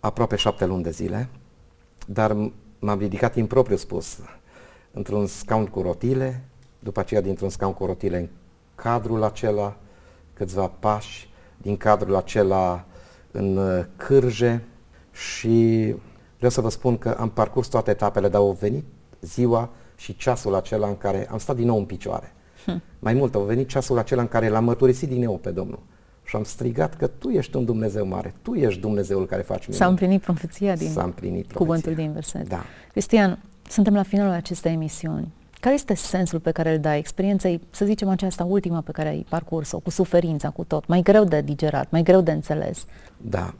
aproape 0.00 0.36
șapte 0.36 0.66
luni 0.66 0.82
de 0.82 0.90
zile, 0.90 1.28
dar 2.06 2.36
m-am 2.78 2.98
ridicat 2.98 3.36
impropriu 3.36 3.76
spus, 3.76 4.18
într-un 4.92 5.26
scaun 5.26 5.66
cu 5.66 5.80
rotile, 5.80 6.44
după 6.78 7.00
aceea 7.00 7.20
dintr-un 7.20 7.48
scaun 7.48 7.72
cu 7.72 7.84
rotile 7.84 8.18
în 8.18 8.28
cadrul 8.74 9.22
acela, 9.22 9.76
câțiva 10.34 10.66
pași, 10.66 11.30
din 11.56 11.76
cadrul 11.76 12.16
acela 12.16 12.84
în 13.38 13.56
uh, 13.56 13.84
cârje 13.96 14.64
și 15.12 15.94
vreau 16.36 16.50
să 16.50 16.60
vă 16.60 16.70
spun 16.70 16.98
că 16.98 17.16
am 17.18 17.30
parcurs 17.30 17.68
toate 17.68 17.90
etapele, 17.90 18.28
dar 18.28 18.40
au 18.40 18.56
venit 18.60 18.84
ziua 19.20 19.70
și 19.96 20.16
ceasul 20.16 20.54
acela 20.54 20.86
în 20.88 20.96
care 20.96 21.28
am 21.30 21.38
stat 21.38 21.56
din 21.56 21.66
nou 21.66 21.78
în 21.78 21.84
picioare. 21.84 22.32
Hm. 22.64 22.82
Mai 22.98 23.14
mult, 23.14 23.34
au 23.34 23.42
venit 23.42 23.68
ceasul 23.68 23.98
acela 23.98 24.20
în 24.20 24.28
care 24.28 24.48
l-am 24.48 24.64
mărturisit 24.64 25.08
din 25.08 25.22
nou 25.22 25.36
pe 25.36 25.50
Domnul. 25.50 25.78
Și 26.24 26.36
am 26.36 26.44
strigat 26.44 26.96
că 26.96 27.06
Tu 27.06 27.28
ești 27.28 27.56
un 27.56 27.64
Dumnezeu 27.64 28.06
mare, 28.06 28.34
Tu 28.42 28.54
ești 28.54 28.80
Dumnezeul 28.80 29.26
care 29.26 29.42
faci 29.42 29.60
minuni. 29.60 29.76
S-a 29.76 29.86
împlinit 29.86 30.20
profeția 30.20 30.76
din 30.76 30.90
S-a 30.90 31.02
împlinit 31.02 31.46
profeția. 31.46 31.58
cuvântul 31.58 31.94
din 31.94 32.12
verset. 32.12 32.48
Da. 32.48 32.64
Cristian, 32.90 33.38
suntem 33.68 33.94
la 33.94 34.02
finalul 34.02 34.32
acestei 34.32 34.72
emisiuni. 34.72 35.32
Care 35.60 35.74
este 35.74 35.94
sensul 35.94 36.40
pe 36.40 36.50
care 36.50 36.72
îl 36.72 36.78
dai 36.78 36.98
experienței, 36.98 37.60
să 37.70 37.84
zicem 37.84 38.08
aceasta 38.08 38.44
ultima 38.44 38.80
pe 38.80 38.92
care 38.92 39.08
ai 39.08 39.26
parcurs-o, 39.28 39.78
cu 39.78 39.90
suferința, 39.90 40.50
cu 40.50 40.64
tot, 40.64 40.86
mai 40.86 41.02
greu 41.02 41.24
de 41.24 41.40
digerat, 41.40 41.90
mai 41.90 42.02
greu 42.02 42.20
de 42.20 42.32
înțeles? 42.32 42.84
Da, 43.20 43.54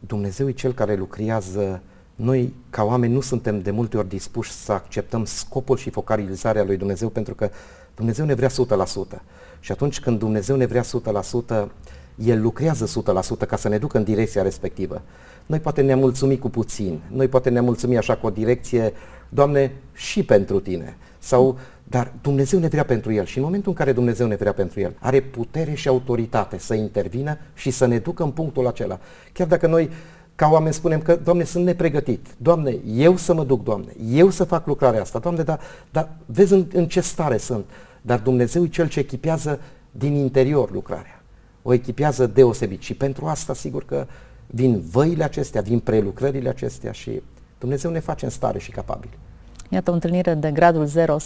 Dumnezeu 0.00 0.48
e 0.48 0.52
Cel 0.52 0.72
care 0.72 0.96
lucrează 0.96 1.82
noi, 2.14 2.54
ca 2.70 2.84
oameni, 2.84 3.12
nu 3.12 3.20
suntem 3.20 3.60
de 3.60 3.70
multe 3.70 3.96
ori 3.96 4.08
dispuși 4.08 4.50
să 4.50 4.72
acceptăm 4.72 5.24
scopul 5.24 5.76
și 5.76 5.90
focalizarea 5.90 6.64
lui 6.64 6.76
Dumnezeu 6.76 7.08
pentru 7.08 7.34
că 7.34 7.50
Dumnezeu 7.94 8.24
ne 8.24 8.34
vrea 8.34 8.48
100%. 8.48 8.52
Și 9.60 9.72
atunci 9.72 10.00
când 10.00 10.18
Dumnezeu 10.18 10.56
ne 10.56 10.66
vrea 10.66 10.82
100%, 10.82 11.68
El 12.14 12.40
lucrează 12.40 13.02
100% 13.44 13.46
ca 13.46 13.56
să 13.56 13.68
ne 13.68 13.78
ducă 13.78 13.96
în 13.96 14.04
direcția 14.04 14.42
respectivă. 14.42 15.02
Noi 15.46 15.60
poate 15.60 15.82
ne-am 15.82 15.98
mulțumit 15.98 16.40
cu 16.40 16.50
puțin, 16.50 17.00
noi 17.10 17.28
poate 17.28 17.50
ne-am 17.50 17.64
mulțumit 17.64 17.98
așa 17.98 18.16
cu 18.16 18.26
o 18.26 18.30
direcție, 18.30 18.92
Doamne, 19.28 19.72
și 19.92 20.22
pentru 20.22 20.60
Tine. 20.60 20.96
Sau, 21.22 21.58
dar 21.84 22.12
Dumnezeu 22.22 22.58
ne 22.58 22.68
vrea 22.68 22.84
pentru 22.84 23.12
El 23.12 23.24
și 23.24 23.38
în 23.38 23.44
momentul 23.44 23.70
în 23.70 23.76
care 23.76 23.92
Dumnezeu 23.92 24.26
ne 24.26 24.34
vrea 24.34 24.52
pentru 24.52 24.80
El, 24.80 24.94
are 24.98 25.20
putere 25.20 25.74
și 25.74 25.88
autoritate 25.88 26.58
să 26.58 26.74
intervină 26.74 27.38
și 27.54 27.70
să 27.70 27.86
ne 27.86 27.98
ducă 27.98 28.22
în 28.22 28.30
punctul 28.30 28.66
acela. 28.66 28.98
Chiar 29.32 29.46
dacă 29.46 29.66
noi 29.66 29.90
ca 30.34 30.48
oameni 30.48 30.74
spunem 30.74 31.00
că, 31.00 31.16
Doamne, 31.16 31.44
sunt 31.44 31.64
nepregătit. 31.64 32.26
Doamne, 32.36 32.76
eu 32.86 33.16
să 33.16 33.34
mă 33.34 33.44
duc, 33.44 33.62
Doamne, 33.62 33.92
eu 34.08 34.30
să 34.30 34.44
fac 34.44 34.66
lucrarea 34.66 35.00
asta. 35.00 35.18
Doamne, 35.18 35.42
dar, 35.42 35.60
dar 35.90 36.08
vezi 36.26 36.52
în, 36.52 36.66
în 36.72 36.88
ce 36.88 37.00
stare 37.00 37.36
sunt. 37.36 37.64
Dar 38.00 38.18
Dumnezeu 38.18 38.64
e 38.64 38.68
Cel 38.68 38.88
ce 38.88 38.98
echipează 38.98 39.60
din 39.90 40.14
interior 40.14 40.70
lucrarea. 40.70 41.22
O 41.62 41.72
echipează 41.72 42.26
deosebit 42.26 42.82
și 42.82 42.94
pentru 42.94 43.26
asta 43.26 43.54
sigur 43.54 43.84
că 43.84 44.06
vin 44.46 44.82
văile 44.90 45.24
acestea, 45.24 45.60
vin 45.60 45.78
prelucrările 45.78 46.48
acestea 46.48 46.92
și 46.92 47.22
Dumnezeu 47.58 47.90
ne 47.90 48.00
face 48.00 48.24
în 48.24 48.30
stare 48.30 48.58
și 48.58 48.70
capabil. 48.70 49.10
Iată 49.72 49.90
o 49.90 49.94
întâlnire 49.94 50.34
de 50.34 50.50
gradul 50.50 50.84
0, 50.84 51.16
100%. 51.16 51.20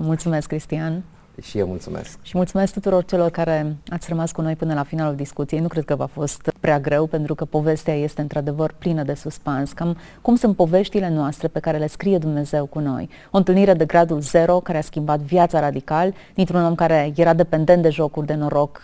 Mulțumesc, 0.00 0.48
Cristian! 0.48 1.02
Și 1.42 1.58
eu 1.58 1.66
mulțumesc. 1.66 2.18
Și 2.22 2.36
mulțumesc 2.36 2.72
tuturor 2.72 3.04
celor 3.04 3.30
care 3.30 3.76
ați 3.88 4.08
rămas 4.08 4.32
cu 4.32 4.40
noi 4.40 4.56
până 4.56 4.74
la 4.74 4.82
finalul 4.82 5.14
discuției. 5.14 5.60
Nu 5.60 5.68
cred 5.68 5.84
că 5.84 5.94
v-a 5.94 6.06
fost 6.06 6.52
prea 6.60 6.80
greu, 6.80 7.06
pentru 7.06 7.34
că 7.34 7.44
povestea 7.44 7.94
este 7.94 8.20
într-adevăr 8.20 8.74
plină 8.78 9.02
de 9.02 9.14
suspans. 9.14 9.72
Cam 9.72 9.96
cum 10.20 10.34
sunt 10.36 10.56
poveștile 10.56 11.08
noastre 11.08 11.48
pe 11.48 11.60
care 11.60 11.78
le 11.78 11.86
scrie 11.86 12.18
Dumnezeu 12.18 12.66
cu 12.66 12.78
noi. 12.78 13.08
O 13.30 13.36
întâlnire 13.36 13.74
de 13.74 13.84
gradul 13.84 14.20
zero 14.20 14.60
care 14.60 14.78
a 14.78 14.82
schimbat 14.82 15.20
viața 15.20 15.60
radical 15.60 16.14
dintr-un 16.34 16.64
om 16.64 16.74
care 16.74 17.12
era 17.16 17.34
dependent 17.34 17.82
de 17.82 17.90
jocuri 17.90 18.26
de 18.26 18.34
noroc. 18.34 18.80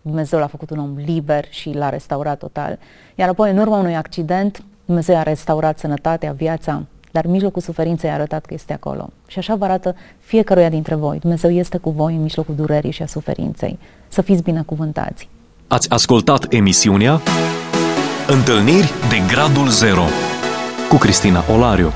Dumnezeu 0.00 0.38
l-a 0.38 0.46
făcut 0.46 0.70
un 0.70 0.78
om 0.78 0.96
liber 0.96 1.44
și 1.50 1.72
l-a 1.72 1.88
restaurat 1.88 2.38
total. 2.38 2.78
Iar 3.14 3.28
apoi, 3.28 3.50
în 3.50 3.58
urma 3.58 3.78
unui 3.78 3.96
accident, 3.96 4.64
Dumnezeu 4.84 5.16
a 5.16 5.22
restaurat 5.22 5.78
sănătatea, 5.78 6.32
viața, 6.32 6.82
dar 7.12 7.24
în 7.24 7.30
mijlocul 7.30 7.62
suferinței 7.62 8.10
a 8.10 8.12
arătat 8.12 8.44
că 8.44 8.54
este 8.54 8.72
acolo. 8.72 9.10
Și 9.26 9.38
așa 9.38 9.54
vă 9.54 9.64
arată 9.64 9.94
fiecăruia 10.18 10.68
dintre 10.68 10.94
voi. 10.94 11.18
Dumnezeu 11.18 11.50
este 11.50 11.78
cu 11.78 11.90
voi 11.90 12.14
în 12.14 12.22
mijlocul 12.22 12.54
durerii 12.54 12.90
și 12.90 13.02
a 13.02 13.06
suferinței. 13.06 13.78
Să 14.08 14.22
fiți 14.22 14.42
binecuvântați. 14.42 15.28
Ați 15.66 15.90
ascultat 15.90 16.52
emisiunea 16.52 17.20
Întâlniri 18.26 18.92
de 19.08 19.34
Gradul 19.34 19.68
Zero 19.68 20.04
cu 20.88 20.96
Cristina 20.96 21.44
Olariu. 21.52 21.92